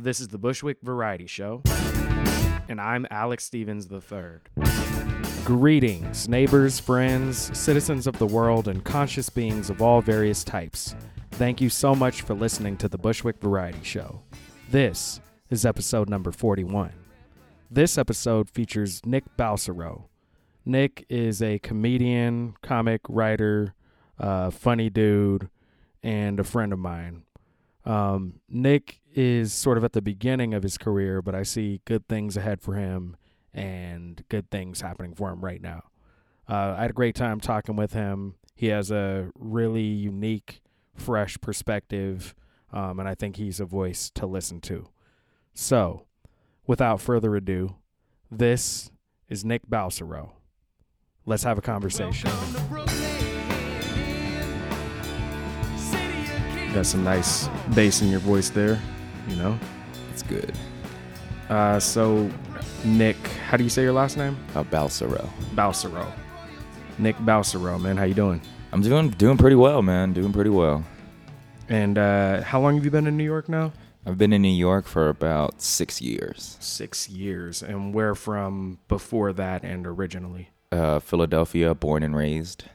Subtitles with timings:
[0.00, 1.60] This is the Bushwick Variety Show,
[2.68, 4.38] and I'm Alex Stevens III.
[5.44, 10.94] Greetings, neighbors, friends, citizens of the world, and conscious beings of all various types.
[11.32, 14.22] Thank you so much for listening to the Bushwick Variety Show.
[14.70, 15.20] This
[15.50, 16.92] is episode number 41.
[17.68, 20.04] This episode features Nick Balsero.
[20.64, 23.74] Nick is a comedian, comic writer,
[24.16, 25.50] uh, funny dude,
[26.04, 27.24] and a friend of mine.
[27.88, 32.06] Um, Nick is sort of at the beginning of his career, but I see good
[32.06, 33.16] things ahead for him
[33.54, 35.84] and good things happening for him right now.
[36.46, 38.34] Uh, I had a great time talking with him.
[38.54, 40.60] He has a really unique,
[40.94, 42.34] fresh perspective,
[42.72, 44.88] um, and I think he's a voice to listen to.
[45.54, 46.04] So,
[46.66, 47.76] without further ado,
[48.30, 48.90] this
[49.30, 50.32] is Nick Balsero.
[51.24, 52.30] Let's have a conversation.
[56.78, 58.80] Got some nice bass in your voice there,
[59.26, 59.58] you know.
[60.12, 60.56] It's good.
[61.48, 62.30] Uh, so,
[62.84, 63.16] Nick,
[63.48, 64.36] how do you say your last name?
[64.54, 65.28] Uh, Balsaro.
[65.56, 66.08] Balsero.
[66.96, 67.96] Nick Balsero, man.
[67.96, 68.40] How you doing?
[68.70, 70.12] I'm doing doing pretty well, man.
[70.12, 70.84] Doing pretty well.
[71.68, 73.72] And uh, how long have you been in New York now?
[74.06, 76.58] I've been in New York for about six years.
[76.60, 77.60] Six years.
[77.60, 80.50] And where from before that and originally?
[80.70, 82.66] Uh, Philadelphia, born and raised.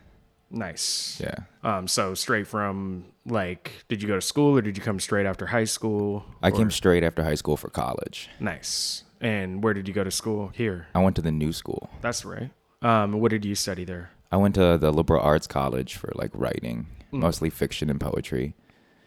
[0.54, 1.20] Nice.
[1.20, 1.36] Yeah.
[1.64, 5.26] Um, so straight from like, did you go to school or did you come straight
[5.26, 6.24] after high school?
[6.44, 8.30] I Or- came straight after high school for college.
[8.40, 9.04] Nice.
[9.20, 10.52] And where did you go to school?
[10.54, 10.88] Here.
[10.94, 11.90] I went to the new school.
[12.02, 12.52] That's right.
[12.84, 14.12] Um, what did you study there?
[14.32, 17.20] I went to the liberal arts college for like writing, Mm.
[17.20, 18.54] mostly fiction and poetry.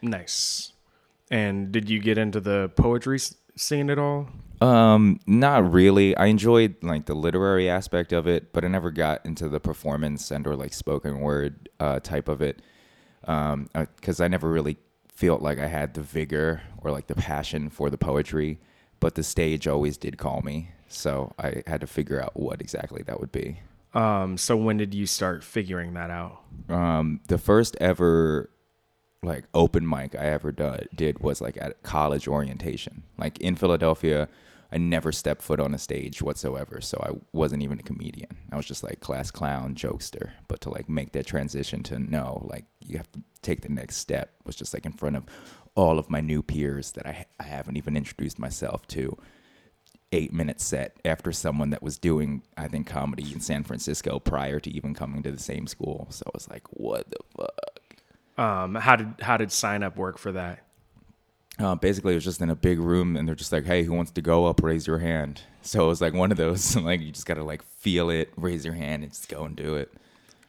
[0.02, 0.72] Nice.
[1.30, 3.19] And did you get into the poetry
[3.56, 4.28] s- scene at all?
[4.60, 6.16] Um, not really.
[6.16, 10.30] I enjoyed like the literary aspect of it, but I never got into the performance
[10.30, 12.62] and or like spoken word uh, type of it.
[13.24, 17.68] Um, because I never really felt like I had the vigor or like the passion
[17.70, 18.60] for the poetry,
[19.00, 20.70] but the stage always did call me.
[20.88, 23.60] So I had to figure out what exactly that would be.
[23.94, 26.42] Um, so when did you start figuring that out?
[26.68, 28.50] Um, the first ever
[29.27, 33.03] like open mic I ever done, did was like at college orientation.
[33.19, 34.29] Like in Philadelphia,
[34.73, 38.37] I never stepped foot on a stage whatsoever, so I wasn't even a comedian.
[38.51, 40.31] I was just like class clown, jokester.
[40.48, 43.97] But to like make that transition to no, like you have to take the next
[43.97, 45.25] step was just like in front of
[45.75, 49.17] all of my new peers that I I haven't even introduced myself to.
[50.13, 54.61] Eight minute set after someone that was doing, I think, comedy in San Francisco prior
[54.61, 56.07] to even coming to the same school.
[56.11, 57.76] So I was like, what the fuck?
[58.39, 60.61] Um, how did how did sign up work for that?
[61.58, 63.92] uh, basically it was just in a big room and they're just like hey who
[63.95, 67.01] wants to go up raise your hand so it was like one of those like
[67.01, 69.91] you just gotta like feel it raise your hand and just go and do it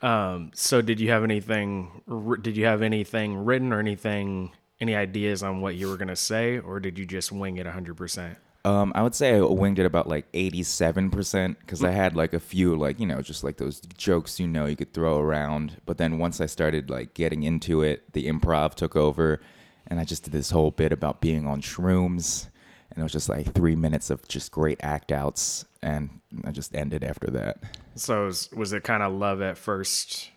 [0.02, 2.03] Um, so did you have anything?
[2.42, 4.52] Did you have anything written or anything?
[4.80, 7.96] Any ideas on what you were gonna say, or did you just wing it hundred
[7.96, 8.38] percent?
[8.66, 12.40] Um, i would say i winged it about like 87% because i had like a
[12.40, 15.97] few like you know just like those jokes you know you could throw around but
[15.97, 19.41] then once i started like getting into it the improv took over
[19.88, 22.47] and i just did this whole bit about being on shrooms
[22.91, 26.09] and it was just like three minutes of just great act outs and
[26.46, 27.57] i just ended after that
[27.96, 30.29] So was, was it kind of love at first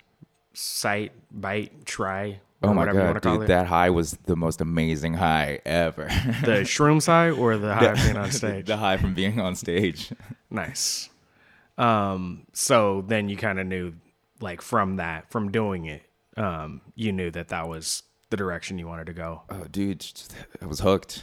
[0.52, 2.40] sight, bite, try?
[2.62, 3.42] Oh my god, dude!
[3.42, 3.46] it?
[3.48, 6.04] That high was the most amazing high ever.
[6.44, 8.66] the shrooms high or the high of being on stage?
[8.66, 10.12] the high from being on stage.
[10.52, 11.08] Nice.
[11.78, 13.92] Um, so then you kind of knew,
[14.40, 16.02] like from that, from doing it,
[16.36, 19.42] um, you knew that that was the direction you wanted to go.
[19.48, 20.04] Oh, dude,
[20.60, 21.22] I was hooked.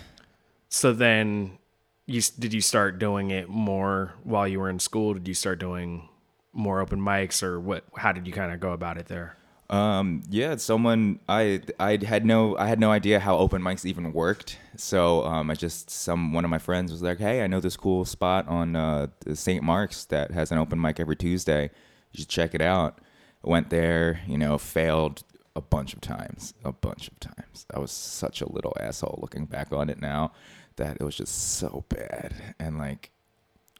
[0.70, 1.58] So then,
[2.06, 5.14] you did you start doing it more while you were in school?
[5.14, 6.08] Did you start doing
[6.54, 7.84] more open mics, or what?
[7.98, 9.36] How did you kind of go about it there?
[9.70, 14.14] Um, yeah, someone I I had no I had no idea how open mics even
[14.14, 14.58] worked.
[14.78, 17.76] So um, I just some one of my friends was like, "Hey, I know this
[17.76, 19.64] cool spot on uh, St.
[19.64, 21.70] Mark's that has an open mic every Tuesday.
[22.12, 23.00] You should check it out."
[23.44, 25.24] Went there, you know, failed
[25.56, 27.66] a bunch of times, a bunch of times.
[27.74, 30.32] I was such a little asshole looking back on it now
[30.78, 33.12] that it was just so bad and like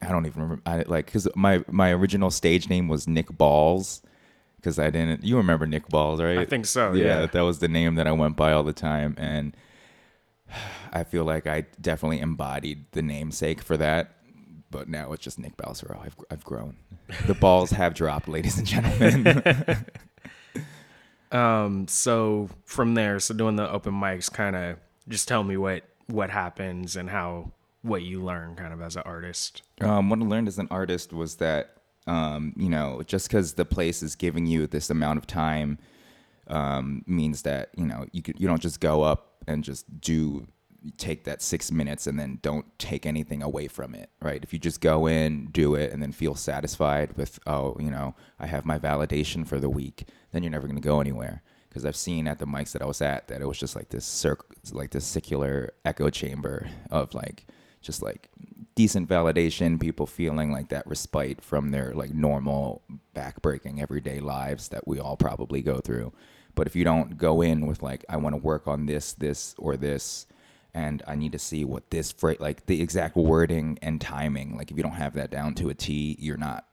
[0.02, 0.62] I don't even remember.
[0.66, 4.02] I like because my my original stage name was Nick Balls
[4.68, 5.24] because I didn't.
[5.24, 6.40] You remember Nick Balls, right?
[6.40, 7.26] I think so, yeah.
[7.26, 9.56] that was the name that I went by all the time, and
[10.92, 14.12] I feel like I definitely embodied the namesake for that.
[14.70, 16.06] But now it's just Nick Balsero.
[16.06, 16.76] I've I've grown.
[17.28, 19.86] The balls have dropped, ladies and gentlemen.
[21.30, 24.78] Um, so from there, so doing the open mics, kind of
[25.10, 29.04] just tell me what what happens and how what you learn, kind of as an
[29.06, 29.62] artist.
[29.82, 31.77] Um, what I learned as an artist was that,
[32.08, 35.78] um, you know, just because the place is giving you this amount of time
[36.48, 40.48] um, means that you know you could, you don't just go up and just do
[40.98, 44.42] take that six minutes and then don't take anything away from it, right?
[44.44, 48.16] If you just go in, do it, and then feel satisfied with, oh, you know,
[48.40, 51.42] I have my validation for the week, then you're never going to go anywhere.
[51.68, 53.90] Because I've seen at the mics that I was at that it was just like
[53.90, 57.46] this circle, like this circular echo chamber of like,
[57.82, 58.30] just like
[58.78, 62.84] decent validation, people feeling like that respite from their like normal
[63.16, 66.14] backbreaking everyday lives that we all probably go through.
[66.54, 69.56] But if you don't go in with like, I want to work on this, this,
[69.58, 70.28] or this,
[70.76, 74.70] and I need to see what this phrase, like the exact wording and timing, like
[74.70, 76.66] if you don't have that down to a T, you're not.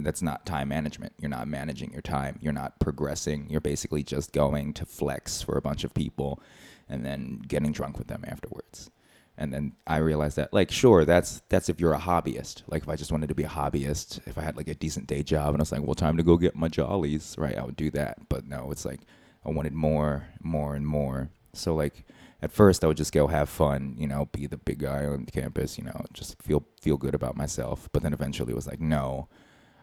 [0.00, 1.12] That's not time management.
[1.18, 2.38] You're not managing your time.
[2.40, 3.48] You're not progressing.
[3.50, 6.40] You're basically just going to flex for a bunch of people
[6.88, 8.92] and then getting drunk with them afterwards.
[9.40, 12.64] And then I realized that, like, sure, that's that's if you're a hobbyist.
[12.66, 15.06] Like, if I just wanted to be a hobbyist, if I had like a decent
[15.06, 17.56] day job, and I was like, well, time to go get my jollies, right?
[17.56, 18.28] I would do that.
[18.28, 19.00] But no, it's like
[19.46, 21.30] I wanted more, more, and more.
[21.52, 22.04] So like
[22.42, 25.26] at first I would just go have fun, you know, be the big guy on
[25.26, 27.88] campus, you know, just feel feel good about myself.
[27.92, 29.28] But then eventually it was like, no,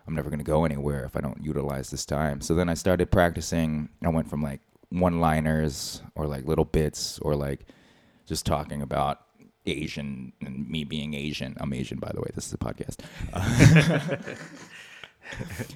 [0.07, 2.42] I'm never gonna go anywhere if I don't utilize this time.
[2.42, 3.90] So then I started practicing.
[4.04, 7.66] I went from like one liners or like little bits or like
[8.25, 9.22] just talking about
[9.66, 11.56] Asian and me being Asian.
[11.60, 12.30] I'm Asian, by the way.
[12.34, 13.00] This is a podcast.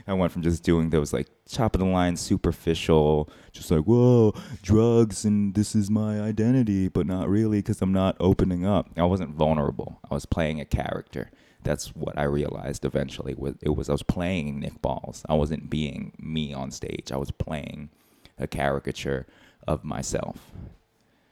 [0.07, 4.33] I went from just doing those like top of the line, superficial, just like, whoa,
[4.61, 8.89] drugs and this is my identity, but not really because I'm not opening up.
[8.97, 9.99] I wasn't vulnerable.
[10.09, 11.31] I was playing a character.
[11.63, 13.35] That's what I realized eventually.
[13.61, 15.23] It was I was playing Nick Balls.
[15.27, 17.11] I wasn't being me on stage.
[17.11, 17.89] I was playing
[18.37, 19.27] a caricature
[19.67, 20.51] of myself.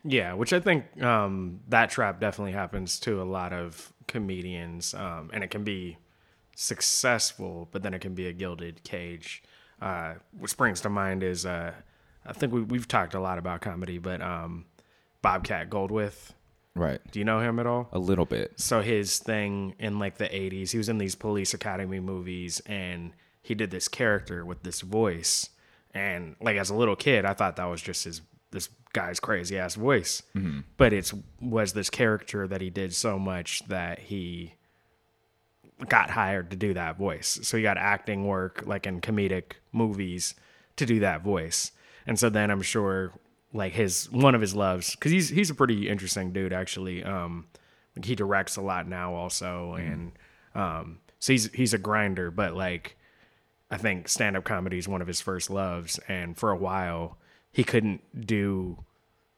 [0.04, 5.30] Yeah, which I think um, that trap definitely happens to a lot of comedians, um,
[5.34, 5.98] and it can be
[6.56, 9.44] successful, but then it can be a gilded cage.
[9.82, 11.74] Uh, what springs to mind is uh,
[12.26, 14.66] I think we, we've talked a lot about comedy, but um,
[15.22, 16.32] Bobcat Goldthwait.
[16.76, 17.00] Right.
[17.12, 17.90] Do you know him at all?
[17.92, 18.60] A little bit.
[18.60, 23.14] So his thing in like the 80s, he was in these police academy movies and
[23.42, 25.50] he did this character with this voice.
[25.94, 28.22] And like as a little kid, I thought that was just his
[28.58, 30.24] this guy's crazy ass voice.
[30.36, 30.62] Mm-hmm.
[30.78, 34.56] But it's was this character that he did so much that he
[35.88, 37.40] got hired to do that voice.
[37.44, 40.34] So he got acting work like in comedic movies
[40.78, 41.72] to do that voice.
[42.08, 43.14] And so then I'm sure
[43.54, 47.04] like his one of his loves cuz he's he's a pretty interesting dude actually.
[47.04, 47.46] Um
[48.04, 49.92] he directs a lot now also mm.
[49.92, 50.12] and
[50.56, 52.96] um so he's he's a grinder but like
[53.70, 57.18] I think stand-up comedy is one of his first loves and for a while
[57.52, 58.84] he couldn't do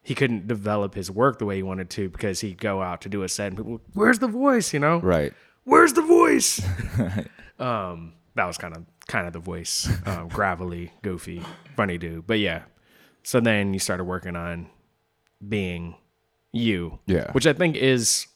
[0.01, 3.09] he couldn't develop his work the way he wanted to because he'd go out to
[3.09, 4.99] do a set and people, where's the voice, you know?
[4.99, 5.33] Right
[5.69, 6.61] where's the voice?
[7.59, 11.41] um, that was kind of kind of the voice, um, gravelly, goofy,
[11.75, 12.27] funny dude.
[12.27, 12.63] But yeah,
[13.23, 14.69] so then you started working on
[15.47, 15.95] being
[16.51, 18.27] you, yeah, which I think is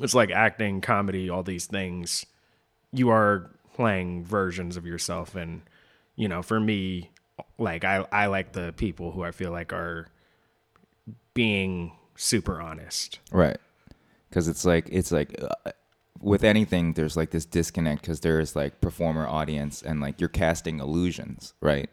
[0.00, 2.24] it's like acting, comedy, all these things.
[2.92, 5.62] You are playing versions of yourself, and
[6.14, 7.10] you know, for me,
[7.58, 10.08] like I I like the people who I feel like are
[11.34, 13.58] being super honest, right?
[14.28, 15.34] Because it's like it's like.
[15.40, 15.72] Uh,
[16.22, 20.80] with anything there's like this disconnect because there's like performer audience and like you're casting
[20.80, 21.90] illusions right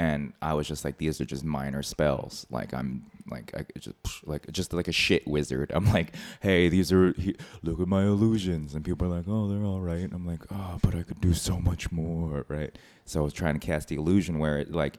[0.00, 2.46] and i was just like these are just minor spells.
[2.50, 5.70] Like i'm like i just like just like a shit wizard.
[5.74, 8.74] I'm like hey these are he, look at my illusions.
[8.74, 10.00] And people are like oh they're all right.
[10.00, 12.76] And i'm like oh but i could do so much more right?
[13.04, 14.98] So i was trying to cast the illusion where it like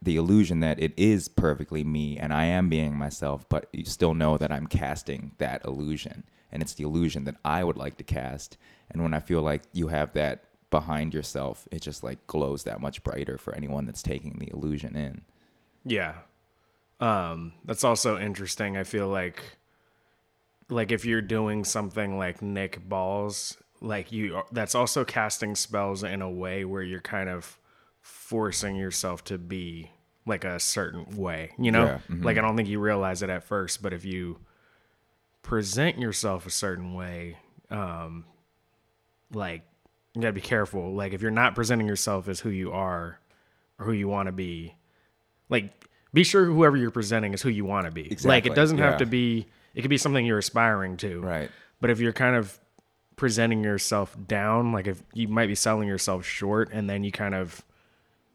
[0.00, 4.14] the illusion that it is perfectly me and i am being myself but you still
[4.14, 6.22] know that i'm casting that illusion.
[6.52, 8.56] And it's the illusion that I would like to cast.
[8.90, 12.80] And when I feel like you have that behind yourself, it just like glows that
[12.80, 15.22] much brighter for anyone that's taking the illusion in.
[15.84, 16.14] Yeah.
[17.00, 18.76] Um, that's also interesting.
[18.76, 19.42] I feel like
[20.68, 26.20] like if you're doing something like Nick Balls, like you that's also casting spells in
[26.20, 27.58] a way where you're kind of
[28.00, 29.90] forcing yourself to be
[30.26, 31.84] like a certain way, you know?
[31.84, 32.22] Yeah, mm-hmm.
[32.22, 34.38] Like I don't think you realize it at first, but if you
[35.42, 37.38] present yourself a certain way,
[37.70, 38.26] um,
[39.32, 39.62] like
[40.14, 40.94] you gotta be careful.
[40.94, 43.18] Like if you're not presenting yourself as who you are
[43.78, 44.74] or who you want to be,
[45.48, 48.10] like be sure whoever you're presenting is who you want to be.
[48.10, 48.28] Exactly.
[48.28, 48.90] Like it doesn't yeah.
[48.90, 49.46] have to be.
[49.74, 51.20] It could be something you're aspiring to.
[51.20, 51.50] Right.
[51.80, 52.58] But if you're kind of
[53.16, 57.34] presenting yourself down, like if you might be selling yourself short, and then you kind
[57.34, 57.62] of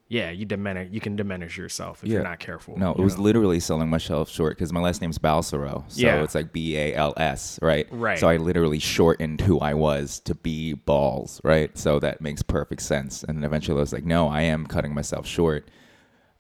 [0.10, 0.89] yeah, you diminish.
[0.91, 2.15] You can diminish yourself if yeah.
[2.15, 2.77] you're not careful.
[2.77, 3.24] No, it was know?
[3.24, 6.22] literally selling myself short because my last name's Balsaro, so yeah.
[6.22, 7.88] it's like B A L S, right?
[7.89, 8.19] Right.
[8.19, 11.75] So I literally shortened who I was to be balls, right?
[11.77, 13.24] So that makes perfect sense.
[13.24, 15.69] And eventually I was like, no, I am cutting myself short.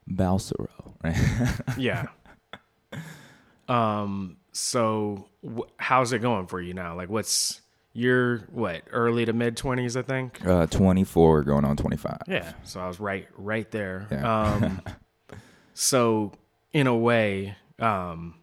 [0.07, 1.17] Balsaro, right?
[1.77, 2.07] yeah.
[3.67, 4.37] Um.
[4.51, 6.95] so wh- how's it going for you now?
[6.95, 7.62] Like, what's
[7.93, 10.43] you're what early to mid twenties, I think.
[10.45, 12.17] Uh, 24 going on 25.
[12.27, 14.07] Yeah, so I was right right there.
[14.11, 14.43] Yeah.
[14.43, 14.81] Um,
[15.73, 16.31] so
[16.73, 18.35] in a way, um,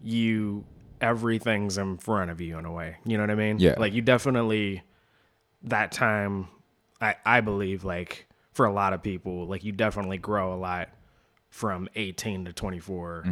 [0.00, 0.64] you
[1.00, 2.96] everything's in front of you in a way.
[3.04, 3.58] You know what I mean?
[3.58, 3.74] Yeah.
[3.78, 4.82] Like you definitely
[5.64, 6.48] that time,
[7.00, 10.88] I I believe like for a lot of people, like you definitely grow a lot
[11.50, 13.24] from 18 to 24.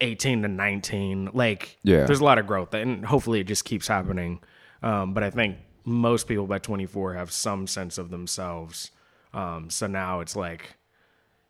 [0.00, 2.04] 18 to 19 like Yeah.
[2.04, 4.40] there's a lot of growth and hopefully it just keeps happening
[4.84, 8.90] um, but i think most people by 24 have some sense of themselves.
[9.32, 10.76] Um, so now it's like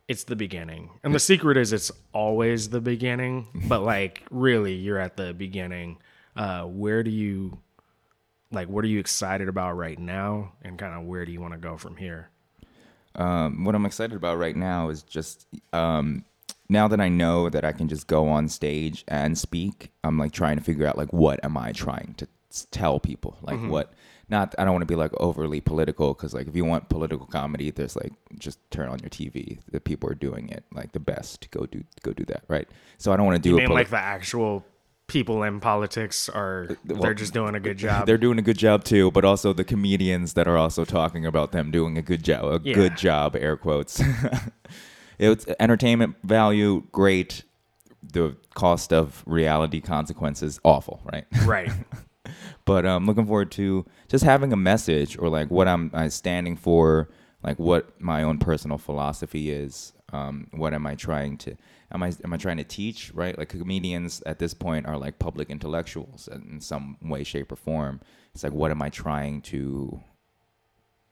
[0.07, 0.91] it's the beginning.
[1.03, 5.97] And the secret is it's always the beginning but like really you're at the beginning.
[6.35, 7.57] Uh, where do you
[8.51, 10.53] like what are you excited about right now?
[10.61, 12.29] And kind of where do you want to go from here?
[13.15, 16.25] Um, what I'm excited about right now is just um,
[16.67, 19.91] now that I know that I can just go on stage and speak.
[20.03, 22.27] I'm like trying to figure out like what am I trying to
[22.63, 23.37] tell people?
[23.41, 23.69] Like mm-hmm.
[23.69, 23.93] what?
[24.27, 27.27] Not I don't want to be like overly political because like if you want political
[27.27, 29.59] comedy, there's like just turn on your TV.
[29.71, 31.47] The people are doing it like the best.
[31.51, 32.67] Go do go do that right.
[32.97, 34.65] So I don't want to do you a mean poli- like the actual
[35.07, 38.41] people in politics are uh, well, they're just doing a good job They're doing a
[38.41, 42.01] good job too, but also the comedians that are also talking about them doing a
[42.01, 42.73] good job, a Yeah.
[42.73, 44.01] good job, air quotes.
[45.19, 47.43] it's entertainment value, great.
[48.01, 51.25] The cost of reality consequences, awful, right?
[51.45, 51.71] right
[52.65, 56.55] but I'm looking forward to just having a message or like what I'm, i standing
[56.55, 57.09] for,
[57.43, 59.93] like what my own personal philosophy is.
[60.11, 61.55] Um, what am I trying to?
[61.91, 63.11] Am I am I trying to teach?
[63.13, 67.55] Right, like comedians at this point are like public intellectuals in some way, shape, or
[67.55, 68.01] form.
[68.33, 69.99] It's like what am I trying to?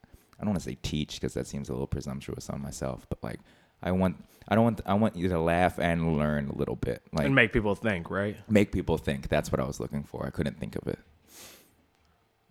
[0.05, 3.23] I don't want to say teach because that seems a little presumptuous on myself, but
[3.23, 3.39] like
[3.81, 4.17] I want
[4.47, 7.35] I don't want I want you to laugh and learn a little bit, like and
[7.35, 9.27] make people think right make people think.
[9.27, 10.25] That's what I was looking for.
[10.25, 10.99] I couldn't think of it.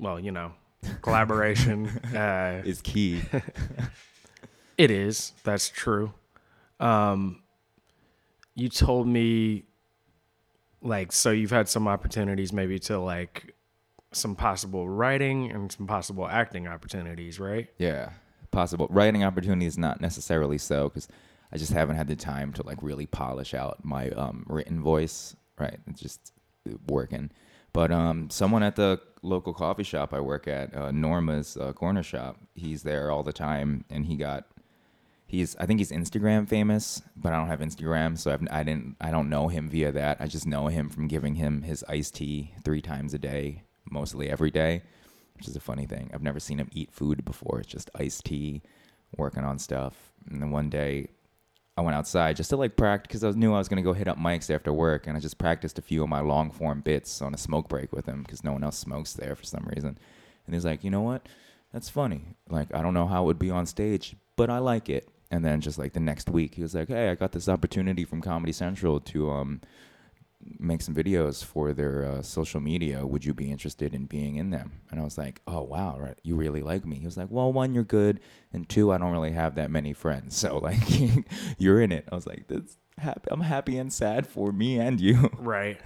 [0.02, 0.52] Well, you know,
[1.00, 1.86] collaboration.
[2.14, 3.22] uh, Is key.
[4.78, 5.32] it is.
[5.44, 6.12] That's true.
[6.80, 7.42] Um,
[8.54, 9.64] you told me,
[10.82, 13.54] like, so you've had some opportunities, maybe to like
[14.10, 17.68] some possible writing and some possible acting opportunities, right?
[17.78, 18.10] Yeah,
[18.50, 21.06] possible writing opportunities not necessarily so because
[21.52, 25.36] I just haven't had the time to like really polish out my um, written voice.
[25.58, 26.32] Right, it's just
[26.88, 27.30] working.
[27.72, 32.02] But um, someone at the local coffee shop I work at, uh, Norma's uh, Corner
[32.02, 34.46] Shop, he's there all the time, and he got.
[35.26, 38.96] He's, I think he's Instagram famous, but I don't have Instagram, so I've, I didn't,
[39.00, 40.18] I don't know him via that.
[40.20, 44.28] I just know him from giving him his iced tea three times a day, mostly
[44.28, 44.82] every day
[45.42, 46.08] which is a funny thing.
[46.14, 47.58] I've never seen him eat food before.
[47.58, 48.62] It's just iced tea,
[49.16, 50.12] working on stuff.
[50.30, 51.08] And then one day,
[51.76, 54.08] I went outside just to like practice because I knew I was gonna go hit
[54.08, 57.22] up mics after work, and I just practiced a few of my long form bits
[57.22, 59.98] on a smoke break with him because no one else smokes there for some reason.
[60.46, 61.28] And he's like, you know what?
[61.72, 62.36] That's funny.
[62.48, 65.08] Like I don't know how it would be on stage, but I like it.
[65.30, 68.04] And then just like the next week, he was like, hey, I got this opportunity
[68.04, 69.60] from Comedy Central to um
[70.58, 73.06] make some videos for their uh, social media.
[73.06, 74.72] Would you be interested in being in them?
[74.90, 76.18] And I was like, oh wow, right?
[76.22, 76.96] You really like me?
[76.98, 78.20] He was like, well, one, you're good,
[78.52, 80.80] and two, I don't really have that many friends, so like,
[81.58, 82.08] you're in it.
[82.10, 83.28] I was like, that's happy.
[83.30, 85.30] I'm happy and sad for me and you.
[85.38, 85.80] Right.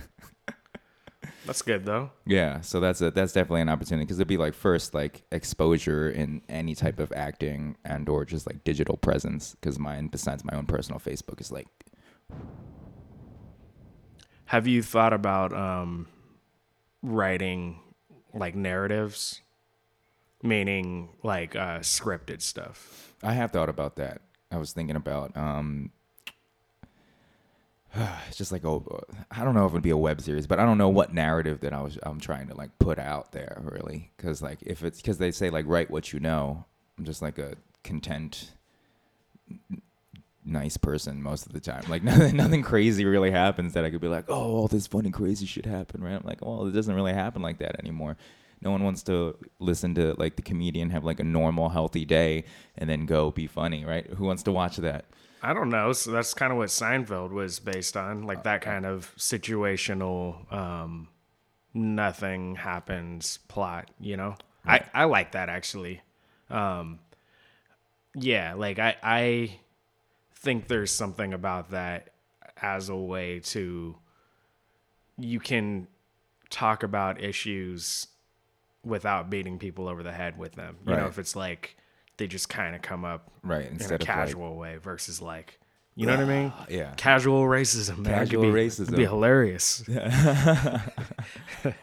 [1.44, 2.10] That's good though.
[2.24, 6.10] yeah, so that's a that's definitely an opportunity because it'd be like first like exposure
[6.10, 10.56] in any type of acting and or just like digital presence because mine besides my
[10.56, 11.68] own personal Facebook is like
[14.46, 16.06] Have you thought about um,
[17.02, 17.80] writing
[18.32, 19.40] like narratives,
[20.42, 23.14] meaning like uh, scripted stuff?
[23.22, 24.20] I have thought about that.
[24.50, 25.90] I was thinking about um
[28.28, 30.60] it's just like oh I don't know if it would be a web series, but
[30.60, 33.60] I don't know what narrative that I was I'm trying to like put out there
[33.64, 36.64] really cuz like if it's cuz they say like write what you know.
[36.98, 38.52] I'm just like a content
[40.46, 41.84] nice person most of the time.
[41.88, 45.10] Like nothing, nothing crazy really happens that I could be like, "Oh, all this funny
[45.10, 46.14] crazy shit happened," right?
[46.14, 48.16] I'm like, "Well, it doesn't really happen like that anymore."
[48.62, 52.44] No one wants to listen to like the comedian have like a normal healthy day
[52.78, 54.06] and then go be funny, right?
[54.06, 55.04] Who wants to watch that?
[55.42, 55.92] I don't know.
[55.92, 61.08] So that's kind of what Seinfeld was based on, like that kind of situational, um,
[61.74, 63.90] nothing happens plot.
[64.00, 64.34] You know,
[64.64, 66.00] I I like that actually.
[66.48, 67.00] Um,
[68.14, 69.60] yeah, like I I
[70.36, 72.10] think there's something about that
[72.60, 73.96] as a way to
[75.18, 75.88] you can
[76.50, 78.06] talk about issues
[78.84, 80.76] without beating people over the head with them.
[80.86, 81.76] You know, if it's like
[82.18, 85.20] they just kind of come up Right, in a instead of like casual way versus
[85.20, 85.58] like
[85.94, 86.52] You know what I mean?
[86.54, 86.94] Ah, yeah.
[86.96, 87.98] Casual racism.
[87.98, 88.12] Man.
[88.12, 88.82] Casual be, racism.
[88.82, 89.82] It'd be hilarious.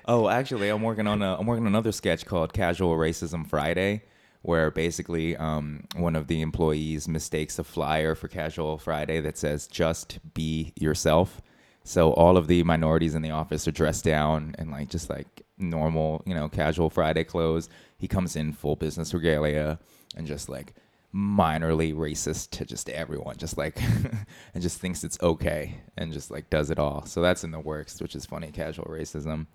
[0.06, 4.04] Oh, actually, I'm working on a I'm working on another sketch called Casual Racism Friday,
[4.44, 9.68] where basically um, one of the employees mistakes a flyer for Casual Friday that says
[9.68, 11.42] "Just be yourself."
[11.84, 15.42] So all of the minorities in the office are dressed down and like just like
[15.58, 17.70] normal, you know, casual Friday clothes.
[17.98, 19.80] He comes in full business regalia
[20.16, 20.74] and just like
[21.14, 23.82] minorly racist to just everyone, just like
[24.54, 27.06] and just thinks it's okay and just like does it all.
[27.06, 29.48] So that's in the works, which is funny, casual racism.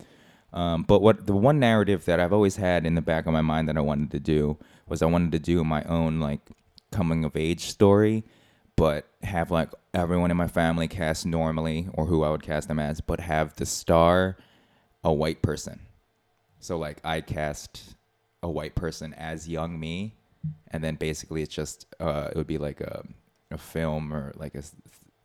[0.53, 3.43] Um, but what the one narrative that I've always had in the back of my
[3.43, 4.57] mind that I wanted to do
[4.89, 6.41] was I wanted to do my own like
[6.91, 8.25] coming of age story,
[8.77, 12.79] but have like everyone in my family cast normally or who I would cast them
[12.79, 14.37] as, but have the star
[15.05, 15.81] a white person.
[16.61, 17.95] So like I cast
[18.43, 20.15] a white person as young me,
[20.71, 23.05] and then basically it's just uh, it would be like a
[23.51, 24.63] a film or like a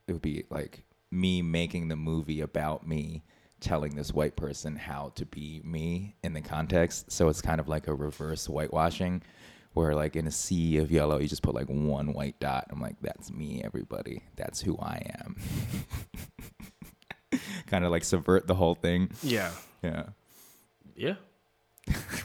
[0.08, 3.24] it would be like me making the movie about me
[3.64, 7.12] telling this white person how to be me in the context.
[7.12, 9.24] So it's kind of like a reverse whitewashing
[9.74, 12.68] where like in a sea of yellow you just put like one white dot.
[12.70, 14.24] I'm like, that's me, everybody.
[14.36, 15.36] That's who I am.
[17.68, 19.10] kind of like subvert the whole thing.
[19.24, 19.52] Yeah.
[19.82, 20.04] Yeah.
[20.96, 21.16] Yeah.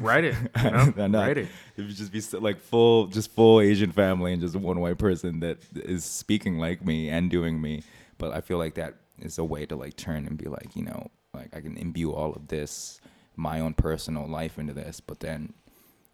[0.00, 0.34] Write it.
[0.62, 0.92] You know?
[0.96, 1.48] And, uh, Write it.
[1.76, 5.40] It would just be like full, just full Asian family and just one white person
[5.40, 7.82] that is speaking like me and doing me.
[8.18, 10.84] But I feel like that is a way to like turn and be like, you
[10.84, 13.00] know, like I can imbue all of this,
[13.36, 15.00] my own personal life into this.
[15.00, 15.54] But then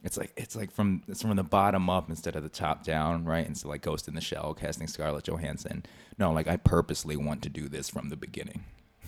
[0.02, 3.24] it's like it's like from it's from the bottom up instead of the top down,
[3.24, 3.46] right?
[3.46, 5.84] And so like Ghost in the Shell, casting Scarlett Johansson.
[6.18, 8.64] No, like I purposely want to do this from the beginning.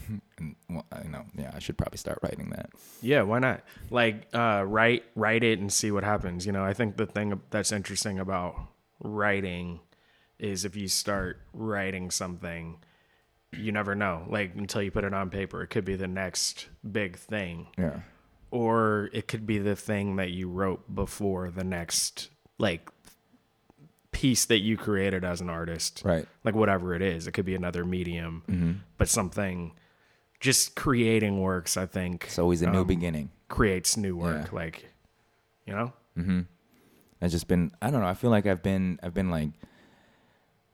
[0.39, 2.71] and well, I know, yeah, I should probably start writing that.
[3.03, 3.63] Yeah, why not?
[3.91, 6.47] Like, uh, write write it and see what happens.
[6.47, 8.57] You know, I think the thing that's interesting about
[9.01, 9.81] writing
[10.39, 12.79] is if you start writing something,
[13.59, 14.25] you never know.
[14.29, 18.01] Like until you put it on paper, it could be the next big thing, Yeah.
[18.51, 22.91] or it could be the thing that you wrote before the next like
[24.13, 26.03] piece that you created as an artist.
[26.05, 26.27] Right.
[26.45, 29.73] Like whatever it is, it could be another medium, but something.
[30.39, 33.31] Just creating works, I think It's always a new um, beginning.
[33.49, 34.49] creates new work.
[34.49, 34.55] Yeah.
[34.55, 34.85] Like,
[35.67, 35.93] you know,
[37.23, 39.49] I've just been I don't know, I feel like I've been I've been like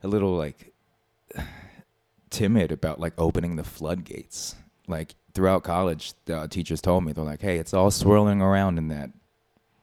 [0.03, 0.73] a little like
[2.33, 4.57] timid about like opening the floodgates.
[4.89, 8.89] Like throughout college, the teachers told me they're like, "Hey, it's all swirling around in
[8.89, 9.11] that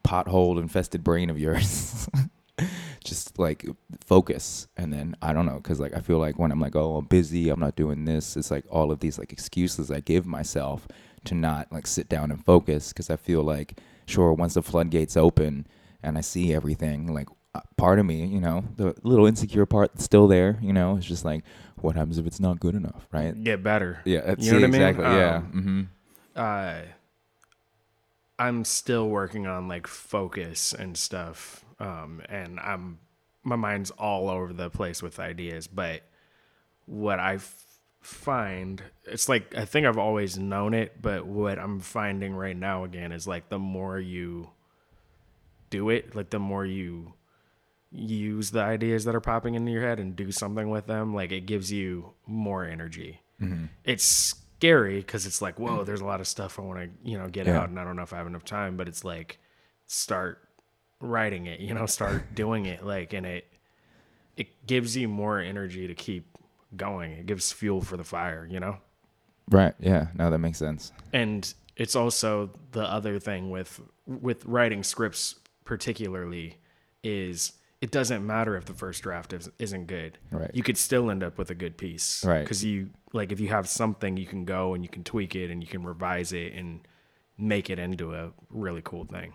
[0.04, 2.10] pothole infested brain of yours."
[3.04, 3.66] just like
[4.06, 6.98] focus and then i don't know because like i feel like when i'm like oh
[6.98, 10.26] i'm busy i'm not doing this it's like all of these like excuses i give
[10.26, 10.88] myself
[11.24, 15.16] to not like sit down and focus because i feel like sure once the floodgates
[15.16, 15.66] open
[16.04, 19.92] and i see everything like uh, part of me you know the little insecure part
[19.94, 21.44] that's still there you know it's just like
[21.84, 24.00] what happens if it's not good enough right get better.
[24.06, 24.82] yeah that's You know what I mean?
[24.82, 25.90] exactly yeah Um,
[26.36, 26.82] hmm Uh,
[28.38, 31.66] I'm still working on like focus and stuff.
[31.80, 33.00] Um, and I'm
[33.44, 35.68] my mind's all over the place with ideas.
[35.68, 36.04] But
[36.86, 37.66] what I f-
[38.02, 42.84] find, it's like I think I've always known it, but what I'm finding right now
[42.86, 44.50] again is like the more you
[45.70, 47.14] do it, like the more you
[47.92, 51.32] use the ideas that are popping into your head and do something with them, like
[51.32, 53.22] it gives you more energy.
[53.42, 53.66] Mm-hmm.
[53.84, 57.18] It's scary because it's like, whoa, there's a lot of stuff I want to, you
[57.18, 57.60] know, get Yeah.
[57.60, 58.78] out, and I don't know if I have enough time.
[58.78, 59.40] But it's like,
[59.88, 60.40] start
[61.00, 63.46] writing it, you know, start doing it, like, and it
[64.38, 66.38] it gives you more energy to keep
[66.78, 67.12] going.
[67.12, 68.78] It gives fuel for the fire, you know.
[69.52, 74.84] right yeah no that makes sense and it's also the other thing with with writing
[74.84, 76.58] scripts particularly
[77.04, 80.52] is it doesn't matter if the first draft is, isn't good Right.
[80.54, 82.42] you could still end up with a good piece Right.
[82.42, 85.50] because you like if you have something you can go and you can tweak it
[85.50, 86.82] and you can revise it and
[87.38, 89.34] make it into a really cool thing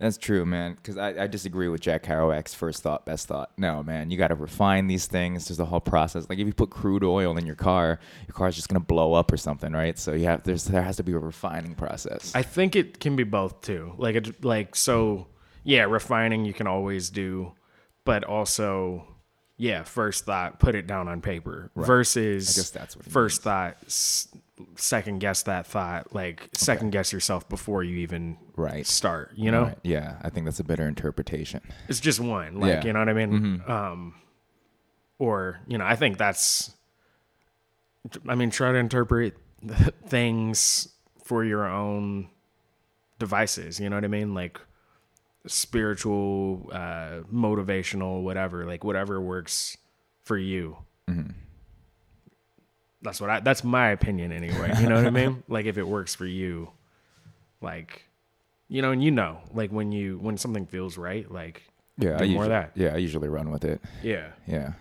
[0.00, 0.74] That's true, man.
[0.74, 3.50] Because I, I disagree with Jack Kerouac's first thought, best thought.
[3.58, 5.48] No, man, you got to refine these things.
[5.48, 6.28] There's a whole process.
[6.28, 9.32] Like if you put crude oil in your car, your car's just gonna blow up
[9.32, 9.98] or something, right?
[9.98, 12.32] So you have there's there has to be a refining process.
[12.32, 13.92] I think it can be both too.
[13.98, 15.26] Like it, like so,
[15.64, 15.82] yeah.
[15.82, 17.52] Refining you can always do,
[18.04, 19.06] but also,
[19.56, 19.82] yeah.
[19.82, 21.70] First thought, put it down on paper.
[21.76, 23.76] Versus, I guess that's what first thought.
[23.86, 24.28] S-
[24.76, 26.14] second guess that thought.
[26.14, 28.86] Like second guess yourself before you even Right.
[28.86, 29.32] start.
[29.36, 29.78] You know, Right.
[29.82, 31.60] Yeah, I think that's a better interpretation.
[31.88, 32.58] it's just one.
[32.60, 32.76] Like Yeah.
[32.78, 32.86] Mm-hmm.
[32.86, 33.62] you know what I mean.
[33.68, 34.14] Um,
[35.18, 36.74] or you know, I think that's.
[38.28, 39.36] I mean, try to interpret
[40.06, 40.88] things
[41.24, 42.28] for your own
[43.18, 43.78] devices.
[43.80, 44.34] You know what I mean?
[44.34, 44.60] Like
[45.46, 48.64] spiritual, uh, motivational, whatever.
[48.66, 49.76] Like whatever works
[50.24, 50.78] for you.
[51.08, 51.34] Mhm.
[53.02, 53.40] That's what I.
[53.40, 54.72] That's my opinion anyway.
[54.80, 55.42] You know what I mean?
[55.48, 56.70] Like if it works for you,
[57.60, 58.02] like,
[58.68, 61.62] you know, and you know, like when you when something feels right, like
[61.96, 62.72] Yeah, I more usually, that.
[62.74, 63.80] Yeah, I usually run with it.
[64.02, 64.28] yeah.
[64.46, 64.72] Yeah.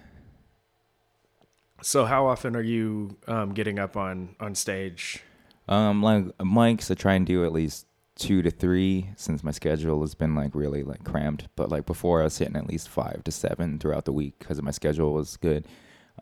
[1.81, 5.21] So how often are you um, getting up on on stage?
[5.69, 7.85] Um, like mics, I try and do at least
[8.17, 11.47] two to three since my schedule has been like really like crammed.
[11.55, 14.61] But like before, I was hitting at least five to seven throughout the week because
[14.61, 15.67] my schedule was good.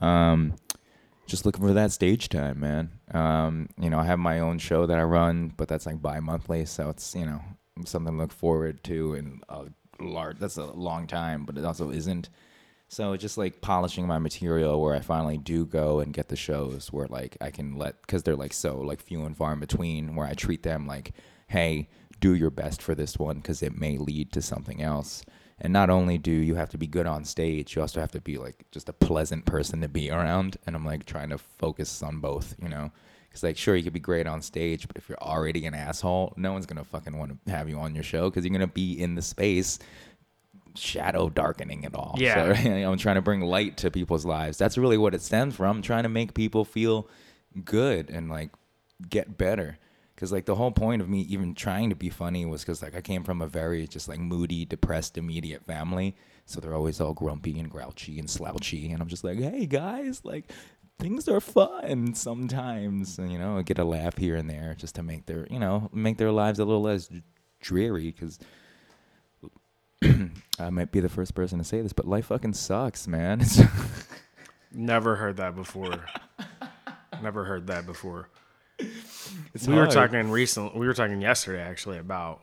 [0.01, 0.55] Um,
[1.25, 2.91] just looking for that stage time, man.
[3.11, 6.65] Um, you know, I have my own show that I run, but that's like bi-monthly,
[6.65, 7.41] so it's you know
[7.85, 9.65] something to look forward to and a
[9.99, 10.37] large.
[10.39, 12.29] That's a long time, but it also isn't.
[12.87, 16.93] So just like polishing my material where I finally do go and get the shows
[16.93, 20.15] where like I can let because they're like so like few and far in between
[20.15, 21.11] where I treat them like,
[21.47, 25.23] hey, do your best for this one because it may lead to something else.
[25.59, 28.21] And not only do you have to be good on stage, you also have to
[28.21, 30.57] be like just a pleasant person to be around.
[30.65, 32.91] And I'm like trying to focus on both, you know.
[33.27, 36.33] Because like sure you could be great on stage, but if you're already an asshole,
[36.37, 38.93] no one's gonna fucking want to have you on your show because you're gonna be
[39.01, 39.79] in the space
[40.77, 42.15] shadow darkening it all.
[42.17, 42.53] Yeah.
[42.53, 44.57] So, I'm trying to bring light to people's lives.
[44.57, 45.77] That's really what it stems from.
[45.77, 47.07] I'm trying to make people feel
[47.63, 48.51] good and like
[49.09, 49.77] get better.
[50.17, 52.95] Cause like the whole point of me even trying to be funny was because like
[52.95, 56.15] I came from a very just like moody, depressed, immediate family.
[56.45, 60.23] So they're always all grumpy and grouchy and slouchy, and I'm just like, hey guys,
[60.23, 60.51] like
[60.99, 65.03] things are fun sometimes, and you know, get a laugh here and there just to
[65.03, 67.09] make their you know make their lives a little less
[67.59, 68.11] dreary.
[68.13, 68.39] Cause
[70.59, 73.43] I might be the first person to say this, but life fucking sucks, man.
[74.71, 76.05] Never heard that before.
[77.21, 78.29] Never heard that before.
[78.79, 80.79] It's we were talking recently.
[80.79, 82.41] We were talking yesterday actually about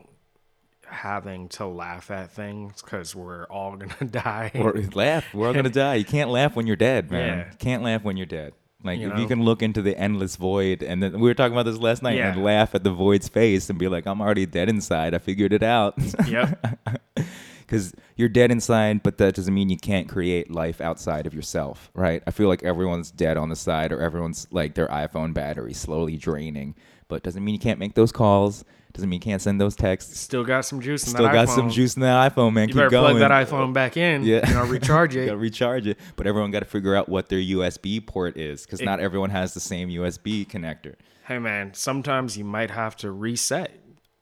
[0.86, 4.50] having to laugh at things because we're all gonna die.
[4.54, 5.32] Or laugh.
[5.34, 5.96] We're all gonna die.
[5.96, 7.38] You can't laugh when you're dead, man.
[7.38, 7.50] Yeah.
[7.50, 8.52] You can't laugh when you're dead.
[8.84, 9.20] Like You if know?
[9.20, 12.02] you can look into the endless void, and then we were talking about this last
[12.02, 15.14] night, and laugh at the void's face and be like, "I'm already dead inside.
[15.14, 15.94] I figured it out."
[16.28, 16.78] yep.
[17.72, 21.90] Because you're dead inside, but that doesn't mean you can't create life outside of yourself,
[21.94, 22.22] right?
[22.26, 26.18] I feel like everyone's dead on the side, or everyone's like their iPhone battery slowly
[26.18, 26.74] draining,
[27.08, 28.62] but doesn't mean you can't make those calls.
[28.92, 30.20] Doesn't mean you can't send those texts.
[30.20, 31.54] Still got some juice in Still that got iPhone.
[31.54, 32.68] some juice in that iPhone, man.
[32.68, 32.84] Keep going.
[32.84, 33.16] You Keep better going.
[33.16, 34.24] plug that iPhone back in.
[34.24, 34.46] Yeah.
[34.46, 35.20] You know, recharge it.
[35.20, 38.66] You gotta recharge it, but everyone got to figure out what their USB port is
[38.66, 40.96] because not everyone has the same USB connector.
[41.24, 43.72] hey man, sometimes you might have to reset.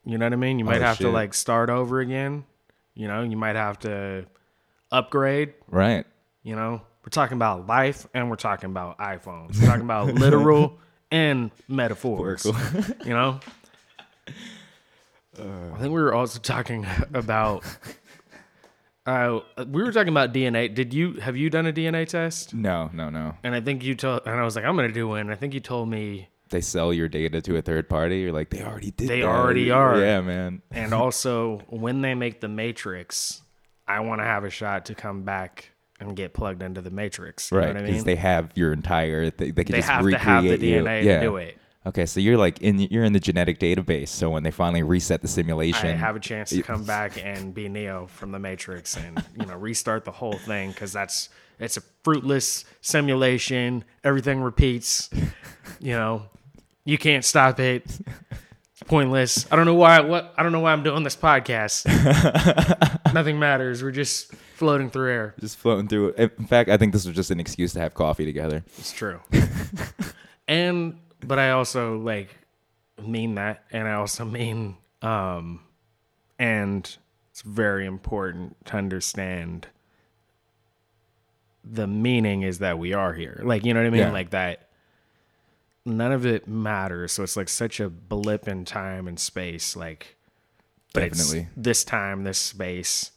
[0.05, 0.57] You know what I mean?
[0.57, 2.45] You oh, might Oh, have to like start over again.
[2.93, 4.25] You know, you might have to
[4.91, 5.53] upgrade.
[5.67, 6.05] Right.
[6.43, 9.59] You know, we're talking about life and we're talking about iPhones.
[9.59, 10.79] We're talking about literal
[11.11, 12.45] and metaphors.
[13.05, 13.39] You know?
[15.39, 17.63] I think we were also talking about.
[19.05, 20.73] Uh, we were talking about DNA.
[20.73, 22.53] Did you have you done a DNA test?
[22.53, 23.35] No, no, no.
[23.43, 25.31] And I think you told, and I was like, I'm gonna do one.
[25.31, 28.19] I think you told me, They sell your data to a third party.
[28.19, 29.07] You're like, they already did.
[29.07, 29.27] They that.
[29.27, 29.99] already are.
[29.99, 30.61] Yeah, man.
[30.71, 33.41] and also when they make the Matrix,
[33.87, 37.51] I want to have a shot to come back and get plugged into the Matrix.
[37.51, 38.03] You Right, know what I because mean?
[38.05, 39.29] they have your entire.
[39.31, 40.83] They, they can They just have to recreate have the you.
[40.83, 41.17] DNA yeah.
[41.19, 41.57] to do it.
[41.83, 44.09] Okay, so you're like in you're in the genetic database.
[44.09, 47.55] So when they finally reset the simulation, I have a chance to come back and
[47.55, 51.77] be Neo from the Matrix and you know restart the whole thing because that's it's
[51.77, 53.83] a fruitless simulation.
[54.03, 55.09] Everything repeats.
[55.79, 56.29] You know,
[56.85, 57.85] you can't stop it.
[58.87, 59.45] Pointless.
[59.51, 59.99] I don't know why.
[60.01, 61.85] What I don't know why I'm doing this podcast.
[63.13, 63.83] Nothing matters.
[63.83, 65.35] We're just floating through air.
[65.39, 66.33] just floating through it.
[66.37, 68.63] In fact, I think this was just an excuse to have coffee together.
[68.79, 69.19] It's true.
[70.47, 72.35] and but I also like
[73.01, 75.61] mean that and I also mean um
[76.37, 76.97] and
[77.31, 79.67] it's very important to understand
[81.63, 83.39] the meaning is that we are here.
[83.43, 84.01] Like you know what I mean?
[84.01, 84.11] Yeah.
[84.11, 84.69] Like that
[85.85, 87.11] none of it matters.
[87.11, 90.15] So it's like such a blip in time and space like
[90.93, 91.47] Definitely.
[91.55, 93.11] this time, this space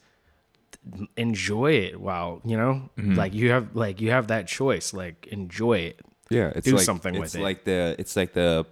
[1.17, 3.15] enjoy it while you know Mm-hmm.
[3.15, 6.01] like you have like you have that choice like enjoy it
[6.31, 7.41] Yeah, it's Do like, something with it's it.
[7.43, 8.67] like the it's like the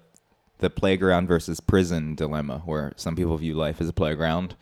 [0.59, 4.55] the playground versus prison dilemma, where some people view life as a playground.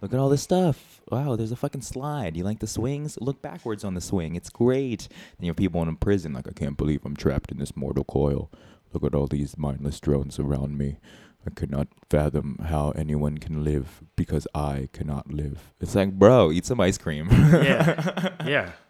[0.00, 1.00] Look at all this stuff.
[1.10, 2.36] Wow, there's a fucking slide.
[2.36, 3.18] You like the swings?
[3.20, 4.36] Look backwards on the swing.
[4.36, 5.08] It's great.
[5.10, 7.74] Then you have people in a prison like, I can't believe I'm trapped in this
[7.76, 8.52] mortal coil.
[8.92, 10.98] Look at all these mindless drones around me.
[11.46, 15.72] I cannot fathom how anyone can live because I cannot live.
[15.80, 17.28] It's like, bro, eat some ice cream.
[17.30, 18.72] yeah yeah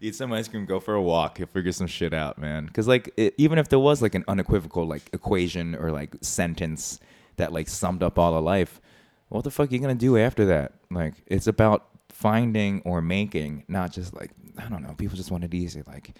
[0.00, 2.66] eat some ice cream, go for a walk, you'll figure some shit out, man.
[2.66, 7.00] Because like, it, even if there was like an unequivocal like equation or like sentence
[7.36, 8.80] that like summed up all of life,
[9.28, 10.72] what the fuck are you gonna do after that?
[10.90, 14.94] Like, it's about finding or making, not just like I don't know.
[14.94, 16.14] People just want it easy, like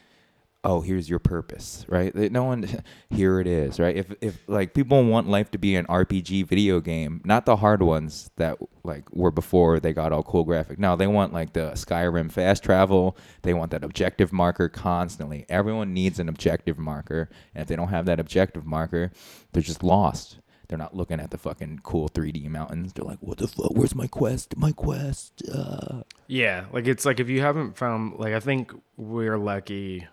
[0.68, 2.68] oh here's your purpose right no one
[3.10, 6.78] here it is right if if like people want life to be an rpg video
[6.78, 10.94] game not the hard ones that like were before they got all cool graphic now
[10.94, 16.18] they want like the skyrim fast travel they want that objective marker constantly everyone needs
[16.18, 19.10] an objective marker and if they don't have that objective marker
[19.52, 22.92] they're just lost they're not looking at the fucking cool 3D mountains.
[22.92, 23.70] They're like, "What the fuck?
[23.70, 24.54] Where's my quest?
[24.58, 26.02] My quest?" Uh.
[26.26, 30.06] Yeah, like it's like if you haven't found, like I think we're lucky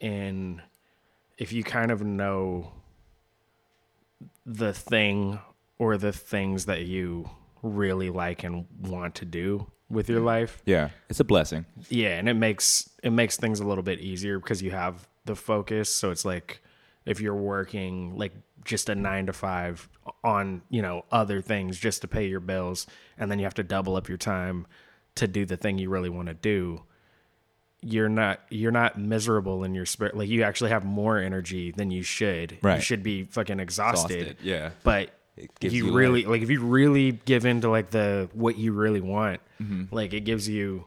[0.00, 0.62] in
[1.36, 2.72] if you kind of know
[4.44, 5.38] the thing
[5.78, 7.30] or the things that you
[7.62, 10.62] really like and want to do with your life.
[10.64, 11.64] Yeah, it's a blessing.
[11.88, 15.36] Yeah, and it makes it makes things a little bit easier because you have the
[15.36, 15.94] focus.
[15.94, 16.62] So it's like
[17.06, 18.32] if you're working like
[18.64, 19.88] just a 9 to 5
[20.24, 23.62] on, you know, other things just to pay your bills and then you have to
[23.62, 24.66] double up your time
[25.14, 26.82] to do the thing you really want to do
[27.80, 30.16] you're not you're not miserable in your spirit.
[30.16, 32.58] Like you actually have more energy than you should.
[32.62, 32.76] Right.
[32.76, 34.10] You should be fucking exhausted.
[34.18, 34.70] Exhausted, yeah.
[34.82, 38.58] But It gives you, you really like if you really give into like the what
[38.58, 39.94] you really want, Mm-hmm.
[39.94, 40.86] like it gives you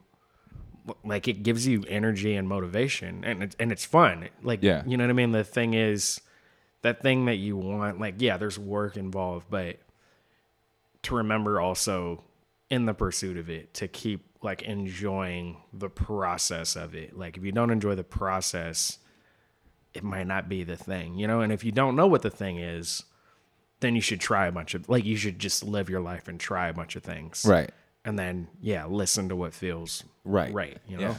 [1.04, 4.28] like it gives you energy and motivation and it's and it's fun.
[4.44, 4.84] Like Yeah.
[4.86, 5.32] you know what I mean?
[5.32, 6.20] The thing is
[6.82, 9.78] that thing that you want, like yeah, there's work involved, but
[11.04, 12.24] to remember also
[12.70, 17.18] in the pursuit of it to keep like enjoying the process of it.
[17.18, 18.98] Like if you don't enjoy the process,
[19.94, 21.42] it might not be the thing, you know?
[21.42, 23.04] And if you don't know what the thing is,
[23.82, 26.40] then you should try a bunch of like you should just live your life and
[26.40, 27.46] try a bunch of things.
[27.48, 27.72] Right.
[28.04, 30.54] And then yeah, listen to what feels Right.
[30.54, 31.10] Right, you know.
[31.10, 31.16] Yeah.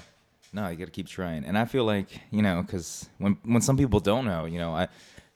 [0.55, 1.45] No, you got to keep trying.
[1.45, 4.75] And I feel like, you know, cuz when when some people don't know, you know,
[4.75, 4.89] I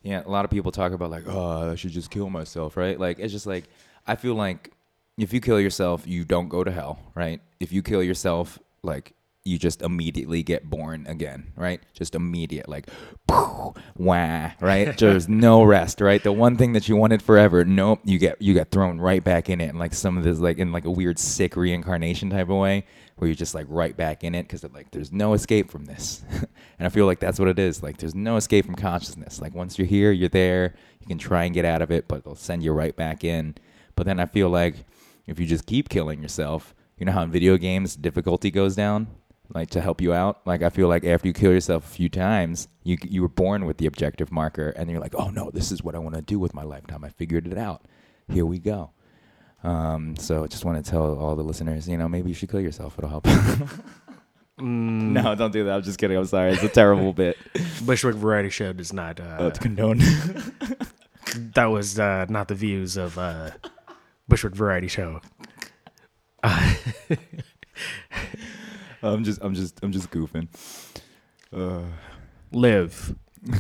[0.03, 2.99] yeah, a lot of people talk about like, "Oh, I should just kill myself," right?
[2.99, 3.65] Like it's just like
[4.07, 4.71] I feel like
[5.19, 7.41] if you kill yourself, you don't go to hell, right?
[7.59, 11.81] If you kill yourself, like you just immediately get born again, right?
[11.95, 12.89] Just immediate, like,
[13.29, 14.99] wah, right?
[14.99, 16.23] There's no rest, right?
[16.23, 19.49] The one thing that you wanted forever, nope, you get you get thrown right back
[19.49, 22.51] in it, and like some of this, like in like a weird sick reincarnation type
[22.51, 22.85] of way,
[23.17, 26.25] where you're just like right back in it because like there's no escape from this,
[26.79, 27.83] and I feel like that's what it is.
[27.83, 29.41] Like there's no escape from consciousness.
[29.41, 30.75] Like once you're here, you're there.
[31.01, 33.55] You can try and get out of it, but they'll send you right back in.
[33.95, 34.85] But then I feel like
[35.27, 39.09] if you just keep killing yourself, you know how in video games difficulty goes down,
[39.55, 40.47] like to help you out.
[40.47, 43.67] Like I feel like after you kill yourself a few times, you you were born
[43.67, 46.23] with the objective marker, and you're like, oh no, this is what I want to
[46.23, 47.05] do with my lifetime.
[47.05, 47.87] I figured it out.
[48.29, 48.91] Here we go.
[49.63, 52.51] Um, so I just want to tell all the listeners, you know, maybe you should
[52.51, 52.95] kill yourself.
[52.99, 53.25] It'll help.
[53.25, 53.83] Mm,
[54.61, 55.75] no, don't do that.
[55.75, 56.17] I'm just kidding.
[56.17, 56.53] I'm sorry.
[56.53, 57.37] It's a terrible bit.
[57.85, 59.99] Bushwick Variety Show does not uh, condone.
[61.55, 63.51] that was uh, not the views of uh,
[64.29, 65.21] Bushwick Variety Show.
[69.03, 70.49] I'm just, I'm just, I'm just goofing.
[71.55, 71.83] Uh,
[72.53, 73.15] Live.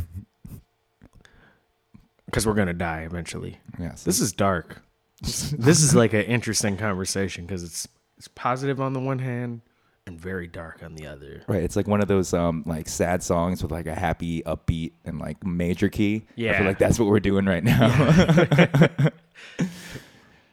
[2.26, 3.56] Because we're gonna die eventually.
[3.78, 4.02] yes.
[4.02, 4.82] This is dark.
[5.22, 7.86] this is like an interesting conversation because it's
[8.18, 9.60] it's positive on the one hand
[10.08, 11.42] and very dark on the other.
[11.46, 14.92] Right, it's like one of those um like sad songs with like a happy upbeat
[15.04, 16.26] and like major key.
[16.34, 16.50] Yeah.
[16.50, 16.58] I Yeah.
[16.58, 17.88] feel like that's what we're doing right now.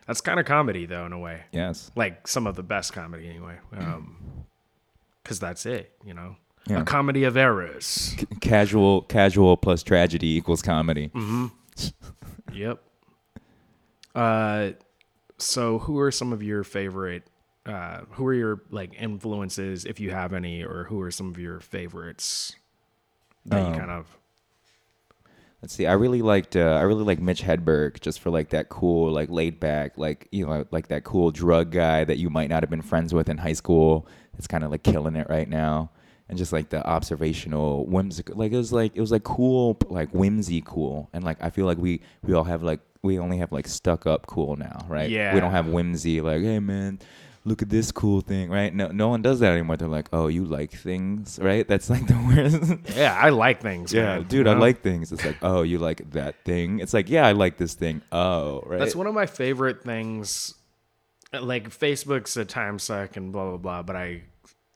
[0.08, 1.42] That's kind of comedy though, in a way.
[1.52, 1.92] yes.
[1.96, 3.58] Like some of the best comedy, anyway.
[3.76, 4.46] Um,
[5.24, 6.36] because that's it, you know.
[6.68, 6.82] Yeah.
[6.82, 7.86] A comedy of errors.
[7.86, 11.10] C- casual casual plus tragedy equals comedy.
[11.10, 11.52] Mm.
[12.54, 12.84] Yep.
[14.14, 14.72] Uh,
[15.38, 17.24] so who are some of your favorite?
[17.66, 21.40] Uh, who are your like influences, if you have any, or who are some of
[21.40, 22.56] your favorites
[23.46, 24.06] that Um, you kind of?
[25.64, 25.88] Let's see.
[25.88, 29.30] I really liked uh, I really like Mitch Hedberg just for like that cool like
[29.30, 32.70] laid back like you know like that cool drug guy that you might not have
[32.70, 34.06] been friends with in high school.
[34.38, 35.90] It's kind of like killing it right now.
[36.28, 40.10] And just like the observational whimsical like it was like it was like cool like
[40.10, 43.54] whimsy cool and like I feel like we we all have like we only have
[43.54, 45.34] like stuck up cool now right Yeah.
[45.34, 47.00] we don't have whimsy like hey man
[47.46, 50.28] look at this cool thing right no no one does that anymore they're like oh
[50.28, 53.92] you like things right that's like the worst Yeah, I like things.
[53.94, 55.12] yeah, man, dude, you I like things.
[55.12, 56.80] It's like, oh, you like that thing?
[56.80, 58.02] It's like, yeah, I like this thing.
[58.12, 58.80] Oh, right.
[58.80, 60.54] That's one of my favorite things.
[61.34, 64.22] Like Facebook's a time suck and blah blah blah, but I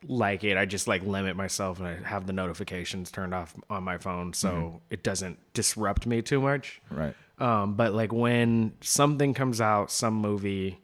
[0.08, 0.58] like it.
[0.58, 4.34] I just like limit myself and I have the notifications turned off on my phone
[4.34, 4.77] so Mm-hmm.
[4.89, 6.82] it doesn't disrupt me too much.
[6.91, 7.15] right.
[7.39, 10.80] Um, but like when something comes out, some movie,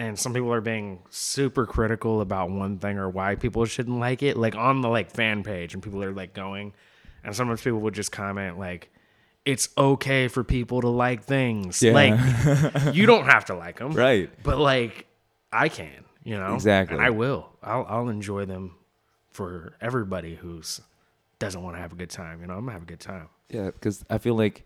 [0.00, 4.22] and some people are being super critical about one thing or why people shouldn't like
[4.22, 6.72] it, like on the like fan page, and people are like going,
[7.22, 8.90] and sometimes people would just comment like,
[9.44, 11.92] "It's okay for people to like things." Yeah.
[11.92, 14.30] Like you don't have to like them, Right.
[14.42, 15.06] But like
[15.52, 16.96] I can, you know Exactly.
[16.96, 18.76] and i will i'll i'll enjoy them
[19.30, 20.80] for everybody who's
[21.38, 23.28] doesn't want to have a good time you know i'm gonna have a good time
[23.48, 24.64] Yeah, because I feel like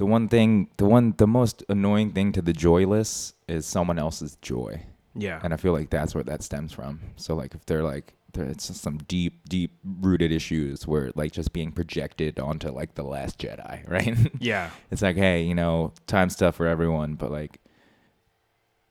[0.00, 4.36] the one thing, the one, the most annoying thing to the joyless is someone else's
[4.40, 4.82] joy,
[5.14, 7.00] yeah and I feel like that's where that stems from.
[7.16, 11.32] So like, if they're like, there- it's just some deep, deep rooted issues where like
[11.32, 14.16] just being projected onto like the Last Jedi, right?
[14.40, 17.60] yeah it's like, hey, you know, time's tough for everyone, but like,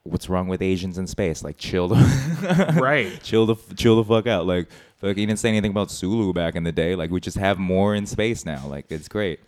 [0.03, 1.43] what's wrong with Asians in space?
[1.43, 4.45] Like, chill the right chill the chill the fuck out.
[4.45, 4.67] Like,
[4.97, 6.95] fuck, he didn't say anything about Sulu back in the day.
[6.95, 8.67] Like, we just have more in space now.
[8.67, 9.39] Like, it's great.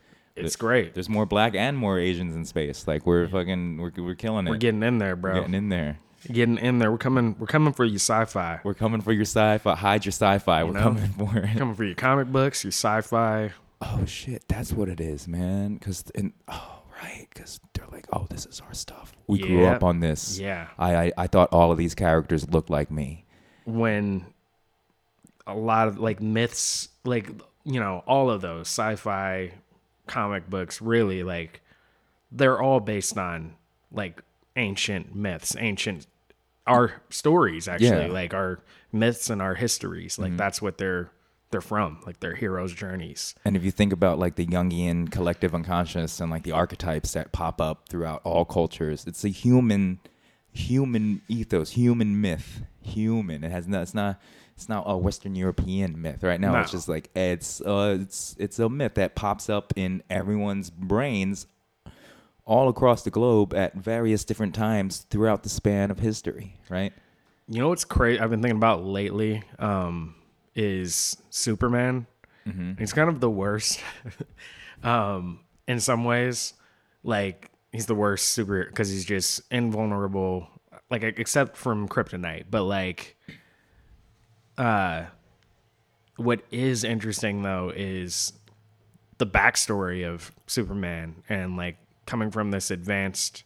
[0.46, 2.88] It's great There's more black and more Asians in space.
[2.88, 4.50] Like, we're fucking, we're, we're killing it.
[4.50, 6.00] we're getting in there bro We're getting in there.
[6.32, 9.76] getting in there we're coming we're coming for you sci-fi We're coming for your sci-fi.
[9.76, 10.64] Hide your sci-fi.
[10.64, 10.82] We're know?
[10.84, 11.58] coming for it.
[11.58, 13.52] coming for your comic books your sci-fi
[13.84, 15.74] Oh shit, that's what it is, man.
[15.74, 19.12] Because and oh right, because they're like, oh, this is our stuff.
[19.26, 20.38] We grew up on this.
[20.38, 23.26] yeah I, I I thought all of these characters looked like me.
[23.66, 24.26] when
[25.48, 27.30] a lot of like myths like
[27.66, 29.52] you know all of those sci-fi
[30.08, 31.62] comic books really like
[32.32, 33.56] they're all based on
[33.92, 34.22] like
[34.56, 36.08] ancient myths ancient
[36.68, 38.04] our stories actually Yeah.
[38.04, 38.14] Mm-hmm.
[38.14, 38.60] like our
[38.92, 41.12] myths and our histories like that's what they're
[41.52, 45.54] they're from like their heroes journeys And if you think about like the Jungian collective
[45.54, 50.00] unconscious and like the archetypes that pop up throughout all cultures, it's a human
[50.54, 53.44] human ethos, human myth, human.
[53.44, 54.20] It has no, it's not
[54.62, 56.60] it's not a Western European myth right now.
[56.62, 61.48] It's just like it's uh it's it's a myth that pops up in everyone's brains
[62.46, 66.94] all across the globe at various different times throughout the span of history, right?
[67.48, 70.16] you know what's crazy i've been thinking about lately um
[70.56, 72.06] is superman
[72.80, 73.80] he's kind of the worst
[74.84, 76.54] um in some ways
[77.04, 80.48] like he's the worst super because he's just invulnerable
[80.90, 83.18] like except from kryptonite but like
[84.58, 85.06] uh
[86.18, 88.34] what is interesting though is
[89.18, 93.44] the backstory of superman and like coming from this advanced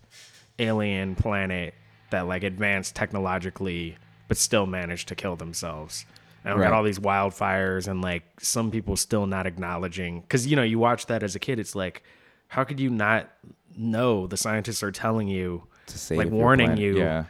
[0.59, 1.73] alien planet
[2.11, 6.05] that like advanced technologically but still managed to kill themselves
[6.43, 6.67] and we Right.
[6.69, 10.79] got all these wildfires and like some people still not acknowledging because you know you
[10.79, 12.03] watch that as a kid it's like
[12.47, 13.29] how could you not
[13.77, 17.25] know the scientists are telling you To save like warning you Yeah.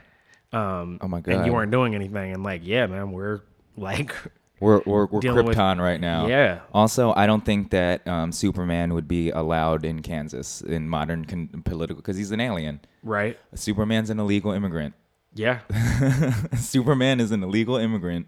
[0.54, 1.34] um Oh my god.
[1.36, 3.42] and you weren't doing anything and like yeah man we're
[3.90, 4.14] like
[4.60, 6.28] We're we're, we're dealing with- Krypton right now.
[6.28, 6.60] Yeah.
[6.74, 11.62] Also, I don't think that um, Superman would be allowed in Kansas in modern con-
[11.66, 12.80] political because he's an alien.
[13.04, 14.94] right Superman's an illegal immigrant.
[15.34, 15.60] yeah
[16.58, 18.28] Superman is an illegal immigrant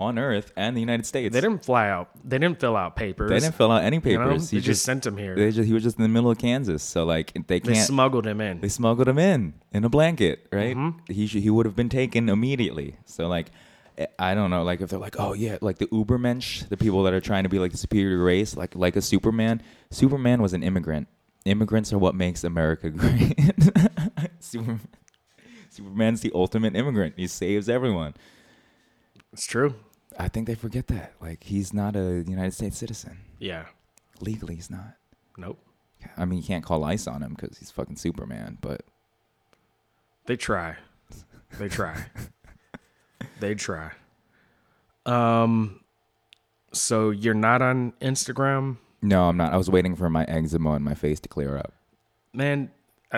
[0.00, 1.32] on Earth and the United States.
[1.34, 4.16] they didn't fly out they didn't fill out papers They didn't fill out any you
[4.18, 4.24] know?
[4.28, 4.50] papers.
[4.50, 6.38] they he just, sent him here they just he was just in the middle of
[6.38, 7.86] Kansas, so like they they can't.
[7.86, 10.76] smuggled him in they smuggled him in in a blanket, right?
[10.76, 11.12] Mm-hmm.
[11.12, 12.96] He should, he would have been taken immediately.
[13.04, 13.50] So like,
[14.18, 17.12] I don't know, like if they're like, oh yeah, like the Ubermensch, the people that
[17.12, 19.62] are trying to be like the superior race, like like a Superman.
[19.90, 21.08] Superman was an immigrant.
[21.44, 23.34] Immigrants are what makes America great.
[24.40, 24.78] Super,
[25.70, 27.14] Superman's the ultimate immigrant.
[27.16, 28.14] He saves everyone.
[29.32, 29.74] it's true
[30.18, 31.14] I think they forget that.
[31.20, 33.18] Like he's not a United States citizen.
[33.38, 33.66] yeah
[34.20, 34.94] Legally, he's not.
[35.36, 35.58] nope
[36.16, 38.58] I mean, you can't call ice on him because he's fucking Superman.
[38.60, 38.82] But
[40.26, 40.76] They try.
[41.58, 42.06] They try.
[43.40, 43.92] they try.
[45.06, 45.80] Um
[46.72, 48.76] so you're not on Instagram?
[49.00, 49.52] no, I'm not.
[49.52, 51.72] I was waiting for my eczema on my face to clear up.
[52.34, 52.70] Man,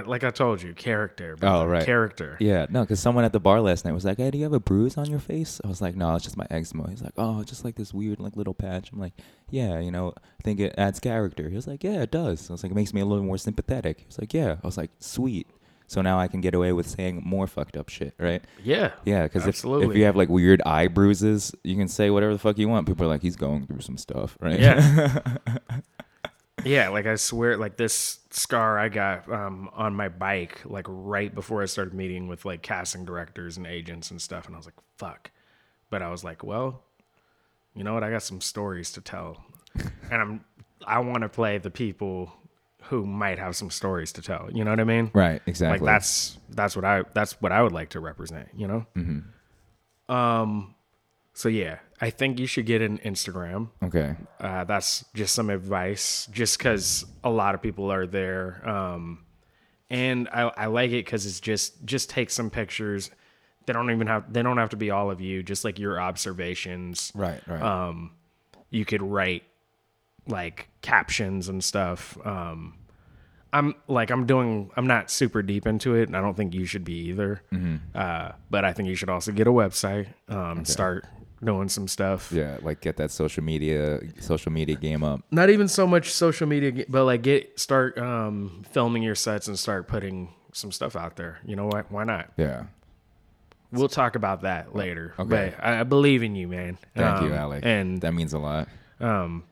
[0.07, 1.37] like I told you, character.
[1.43, 1.85] Oh, right.
[1.85, 2.37] Character.
[2.39, 4.53] Yeah, no, because someone at the bar last night was like, "Hey, do you have
[4.53, 7.15] a bruise on your face?" I was like, "No, it's just my eczema." He's like,
[7.17, 9.15] "Oh, just like this weird like little patch." I'm like,
[9.51, 12.53] "Yeah, you know, I think it adds character." He was like, "Yeah, it does." I
[12.53, 14.77] was like, "It makes me a little more sympathetic." He was like, "Yeah." I was
[14.77, 15.49] like, "Sweet."
[15.91, 18.45] So now I can get away with saying more fucked up shit, right?
[18.63, 18.93] Yeah.
[19.05, 22.39] Yeah, because if, if you have like weird eye bruises, you can say whatever the
[22.39, 22.87] fuck you want.
[22.87, 24.61] People are like, he's going through some stuff, right?
[24.61, 25.21] Yeah.
[26.65, 31.35] yeah, like I swear like this scar I got um on my bike like right
[31.35, 34.67] before I started meeting with like casting directors and agents and stuff and I was
[34.67, 35.33] like, fuck.
[35.91, 36.85] But I was like, well,
[37.75, 38.05] you know what?
[38.05, 39.45] I got some stories to tell.
[39.75, 40.45] and I'm
[40.87, 42.33] I want to play the people
[42.91, 44.49] who might have some stories to tell.
[44.53, 45.11] You know what I mean?
[45.15, 45.87] right, exactly.
[45.87, 48.49] Like that's that's what I that's what I would like to represent.
[48.55, 48.87] You know.
[48.97, 50.13] Mm-hmm.
[50.13, 50.75] Um.
[51.33, 53.69] So yeah, I think you should get an Instagram.
[53.83, 54.17] okay.
[54.41, 58.69] Uh, that's just some advice, just because a lot of people are there.
[58.69, 59.25] Um,
[59.89, 63.11] and I, I like it because it's just just take some pictures.
[63.67, 65.45] They don't even have they don't have to be all of you.
[65.45, 67.13] Just like your observations.
[67.15, 67.63] Right, right.
[67.63, 68.11] Um,
[68.71, 69.45] you could write
[70.27, 72.19] like captions and stuff.
[72.25, 72.75] Um,
[73.53, 76.65] I'm like I'm doing I'm not super deep into it and I don't think you
[76.67, 77.43] should be either.
[77.53, 77.77] Mm-hmm.
[77.95, 81.07] Uh, but I think you should also get a website, um, start
[81.43, 82.31] doing some stuff.
[82.33, 85.23] Yeah, like get that social media social media game up.
[85.31, 89.59] Not even so much social media, but like get start um, filming your sets and
[89.59, 91.39] start putting some stuff out there.
[91.45, 91.91] You know what?
[91.91, 92.31] Why not?
[92.37, 92.65] Yeah.
[93.73, 95.15] We'll talk about that later.
[95.19, 95.55] Okay.
[95.57, 96.77] But I, I believe in you, man.
[96.97, 97.65] Thank you, Um, Alec.
[97.65, 98.69] And that means a lot.
[99.01, 99.45] um,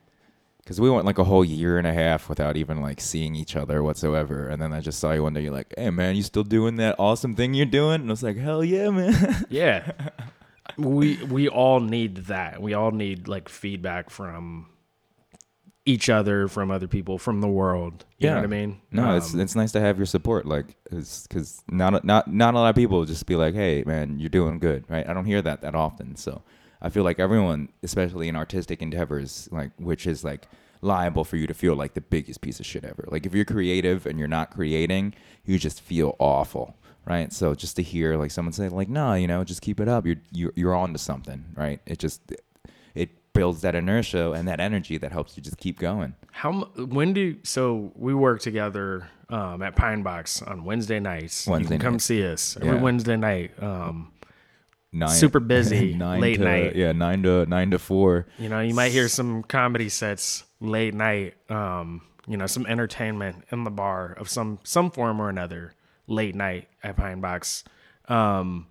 [0.69, 3.57] Because we went like a whole year and a half without even like seeing each
[3.57, 4.49] other whatsoever.
[4.49, 5.41] And then I just saw you one day.
[5.45, 8.23] You're like, "Hey man, you still doing that awesome thing you're doing?" And I was
[8.23, 9.91] like, "Hell yeah, man!" Yeah.
[10.77, 12.61] we we all need that.
[12.61, 14.67] We all need like feedback from
[15.87, 18.05] each other, from other people, from the world.
[18.19, 18.41] You know Yeah.
[18.43, 18.81] what I mean?
[18.93, 20.45] no, it's Um, it's nice to have your support.
[20.45, 24.29] Like, because not not not a lot of people just be like, "Hey man, you're
[24.29, 25.09] doing good," right?
[25.09, 26.15] I don't hear that that often.
[26.17, 26.43] So
[26.81, 30.47] I feel like everyone, especially in artistic endeavors, like which is like
[30.81, 33.05] liable for you to feel like the biggest piece of shit ever.
[33.09, 35.15] Like if you're creative and you're not creating,
[35.45, 37.33] you just feel awful, right?
[37.33, 40.07] So just to hear like someone say like, "No, you know, just keep it up.
[40.07, 41.81] You're you're you're on to something," right?
[41.87, 42.21] It just
[42.95, 46.15] it builds that inertia and that energy that helps you just keep going.
[46.33, 51.47] how when do so we work together um, at Pine Box on Wednesday nights.
[51.47, 52.83] Wednesday you can come see us every Yeah.
[52.83, 53.51] Wednesday night.
[53.63, 54.11] Um,
[54.93, 56.77] Nine, Super busy, nine late to, night.
[56.77, 58.27] Yeah, nine to nine to four.
[58.39, 61.35] you know, you might hear some comedy sets late night.
[61.51, 65.75] Um, you know, some entertainment in the bar of some some form or another
[66.07, 67.65] late night at Pine Box.
[68.09, 68.67] Um,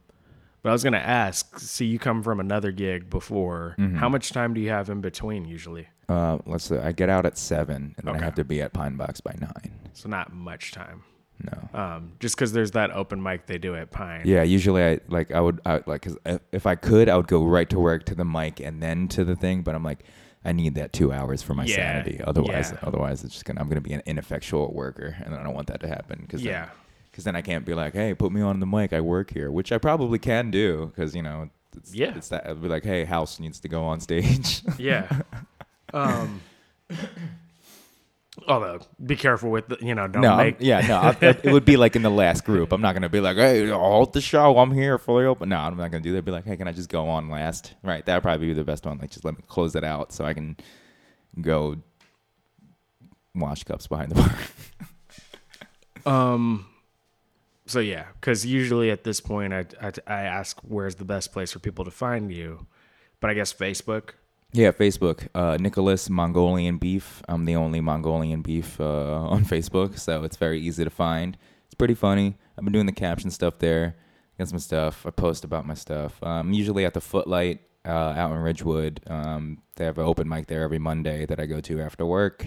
[0.63, 1.59] but I was gonna ask.
[1.59, 3.75] See, you come from another gig before.
[3.77, 3.97] Mm-hmm.
[3.97, 5.87] How much time do you have in between usually?
[6.09, 8.21] Uh, let's say I get out at seven, and then Okay.
[8.21, 9.71] I have to be at Pine Box by nine.
[9.93, 11.03] So not much time.
[11.43, 11.79] No.
[11.79, 14.21] Um, just because there's that open mic they do at Pine.
[14.25, 17.27] Yeah, usually I like I would I, like cause if- if I could I would
[17.27, 20.03] go right to work to the mic and then to the thing, but I'm like
[20.45, 22.21] I need that two hours for my Yeah, sanity.
[22.23, 22.79] Otherwise, yeah.
[22.81, 25.81] otherwise it's just gonna I'm gonna be an ineffectual worker, and I don't want that
[25.81, 26.25] to happen.
[26.27, 26.69] Cause then- Yeah.
[27.11, 28.93] Because then I can't be like, hey, put me on the mic.
[28.93, 30.85] I work here, which I probably can do.
[30.95, 32.15] Because you know, it's, Yeah.
[32.15, 32.47] it's that.
[32.47, 34.61] I'd be like, hey, House needs to go on stage.
[34.77, 35.07] Yeah.
[35.95, 36.41] um.
[38.47, 41.51] Although, be careful with the, you know, don't no, I'm- make yeah, no, I, it
[41.51, 42.71] would be like in the last group.
[42.71, 44.57] I'm not gonna be like, hey, halt the show.
[44.57, 45.49] I'm here fully open.
[45.49, 46.23] No, I'm not gonna do that.
[46.23, 47.73] Be like, hey, can I just go on last?
[47.83, 48.99] Right, that'd probably be the best one.
[48.99, 50.55] Like, just let me close it out so I can
[51.41, 51.77] go
[53.35, 54.35] wash cups behind the bar.
[56.05, 56.67] Um.
[57.65, 61.51] So yeah, because usually at this point, I, I I ask where's the best place
[61.51, 62.65] for people to find you,
[63.19, 64.11] but I guess Facebook.
[64.53, 65.27] Yeah, Facebook.
[65.35, 67.21] Uh, Nicholas Mongolian Beef.
[67.27, 68.83] I'm the only Mongolian beef uh,
[69.29, 71.37] on Facebook, so it's very easy to find.
[71.65, 72.37] It's pretty funny.
[72.57, 73.95] I've been doing the caption stuff there.
[74.37, 75.05] Got some stuff.
[75.05, 76.17] I post about my stuff.
[76.21, 79.01] I'm um, usually at the Footlight uh, out in Ridgewood.
[79.07, 82.45] Um, they have an open mic there every Monday that I go to after work.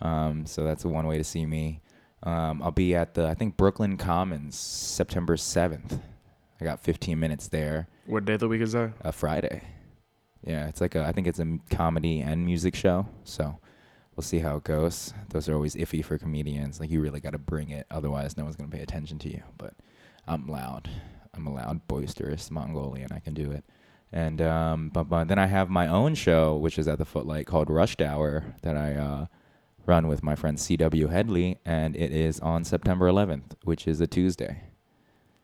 [0.00, 1.80] Um, so that's one way to see me.
[2.22, 6.00] Um, I'll be at the I think Brooklyn Commons September 7th.
[6.60, 8.92] I got 15 minutes there What day of the week is that?
[9.00, 9.62] a Friday.
[10.44, 13.06] Yeah, it's like a I think it's a comedy and music show.
[13.24, 13.58] So
[14.16, 15.14] we'll see how it goes.
[15.30, 16.80] Those are always iffy for comedians.
[16.80, 19.42] Like you really got to bring it, otherwise no one's gonna pay attention to you.
[19.58, 19.74] But
[20.26, 20.90] I'm loud.
[21.34, 23.10] I'm a loud, boisterous Mongolian.
[23.12, 23.64] I can do it.
[24.12, 27.46] And um, but, but then I have my own show, which is at the Footlight
[27.46, 29.26] called Rushed Hour, that I uh,
[29.86, 31.08] run with my friend C.W.
[31.08, 34.64] Headley, and it is on September 11th, which is a Tuesday.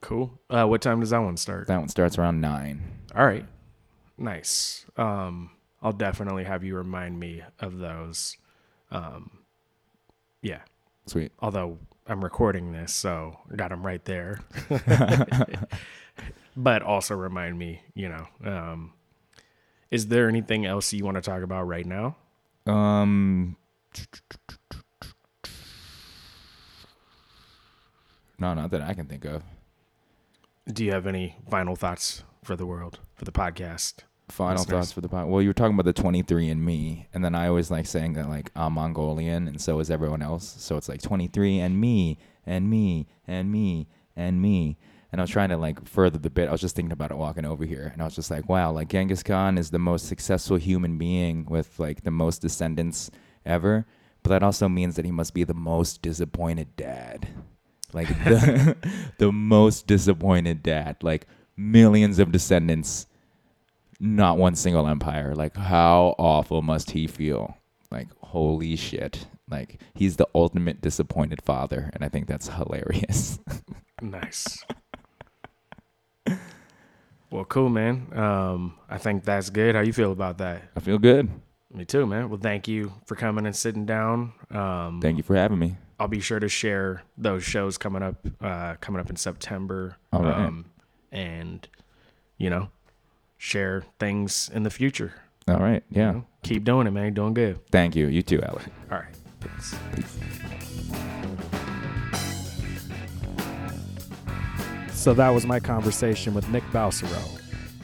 [0.03, 0.38] Cool.
[0.51, 1.66] Uh, what time does that one start?
[1.66, 2.82] That one starts around nine.
[3.16, 3.46] All right.
[4.19, 4.85] Nice.
[4.97, 5.51] Um,
[5.81, 8.37] I'll definitely have you remind me of those.
[8.91, 9.31] Um,
[10.43, 10.61] yeah.
[11.07, 11.33] Sweet.
[11.41, 14.41] Although I'm recording this, so I got them right there.
[16.57, 18.93] but also remind me, you know, um,
[19.91, 22.16] is there anything else you want to talk about right now?
[22.66, 23.57] Um.
[28.39, 29.43] No, not that I can think of.
[30.71, 34.05] Do you have any final thoughts for the world, for the podcast?
[34.29, 34.70] Final Listeners.
[34.70, 35.29] thoughts for the pod.
[35.29, 38.14] Well, you were talking about the 23 and me, and then I always like saying
[38.14, 40.57] that like I'm Mongolian, and so is everyone else.
[40.59, 44.76] So it's like 23 and me, and me, and me, and me.
[45.11, 46.49] And I was trying to like further the bit.
[46.49, 48.70] I was just thinking about it walking over here, and I was just like, wow,
[48.70, 53.11] like Genghis Khan is the most successful human being with like the most descendants
[53.47, 53.87] ever.
[54.22, 57.29] But that also means that he must be the most disappointed dad.
[57.93, 58.76] Like the
[59.18, 60.97] the most disappointed dad.
[61.03, 61.26] Like
[61.57, 63.07] millions of descendants
[64.01, 65.34] not one single empire.
[65.34, 67.57] Like, how awful must he feel?
[67.90, 69.26] Like, holy shit.
[69.51, 73.38] Like, he's the ultimate disappointed father, and I think that's hilarious.
[74.01, 74.64] Nice.
[77.30, 78.07] well, cool, man.
[78.14, 79.74] Um, I think that's good.
[79.74, 80.62] How you feel about that?
[80.76, 81.28] I feel good.
[81.72, 82.30] Me too, man.
[82.30, 84.32] Well, thank you for coming and sitting down.
[84.51, 85.76] Um, Thank you for having me.
[86.01, 89.96] I'll be sure to share those shows coming up uh, coming up in September.
[90.12, 90.46] All right.
[90.46, 90.66] Um,
[91.11, 91.66] and
[92.38, 92.70] you know,
[93.39, 95.14] share things in the future.
[95.47, 95.82] All right.
[95.89, 96.11] you Yeah.
[96.12, 96.24] know?
[96.43, 97.05] Keep doing it, man.
[97.05, 97.59] You're doing good.
[97.70, 98.07] Thank you.
[98.09, 98.64] You too, Alec.
[98.91, 99.14] All right.
[99.41, 99.74] Peace.
[104.93, 107.41] So that was my conversation with Nick Balsero.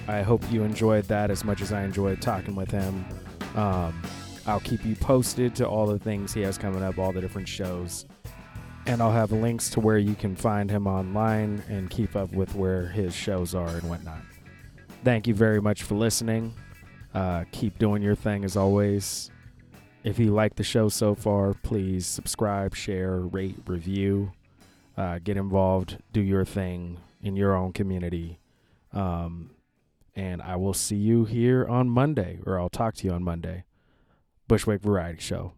[0.09, 3.05] I hope you enjoyed that as much as I enjoyed talking with him.
[3.55, 4.03] Um,
[4.47, 7.49] I'll keep you posted to all the things he has coming up, all the different
[7.49, 8.05] shows.
[8.87, 12.55] And I'll have links to where you can find him online and keep up with
[12.55, 14.19] where his shows are and whatnot.
[15.05, 16.55] Thank you very much for listening.
[17.13, 19.31] Uh, keep doing your thing as always.
[20.03, 24.33] If you like the show so far, please subscribe, share, rate, review,
[24.97, 28.39] uh, get involved, do your thing in your own community.
[28.95, 29.51] Um,
[30.15, 33.65] and I will see you here on Monday, or I'll talk to you on Monday.
[34.49, 35.53] Bushwick Variety Show.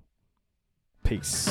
[1.04, 1.46] Peace.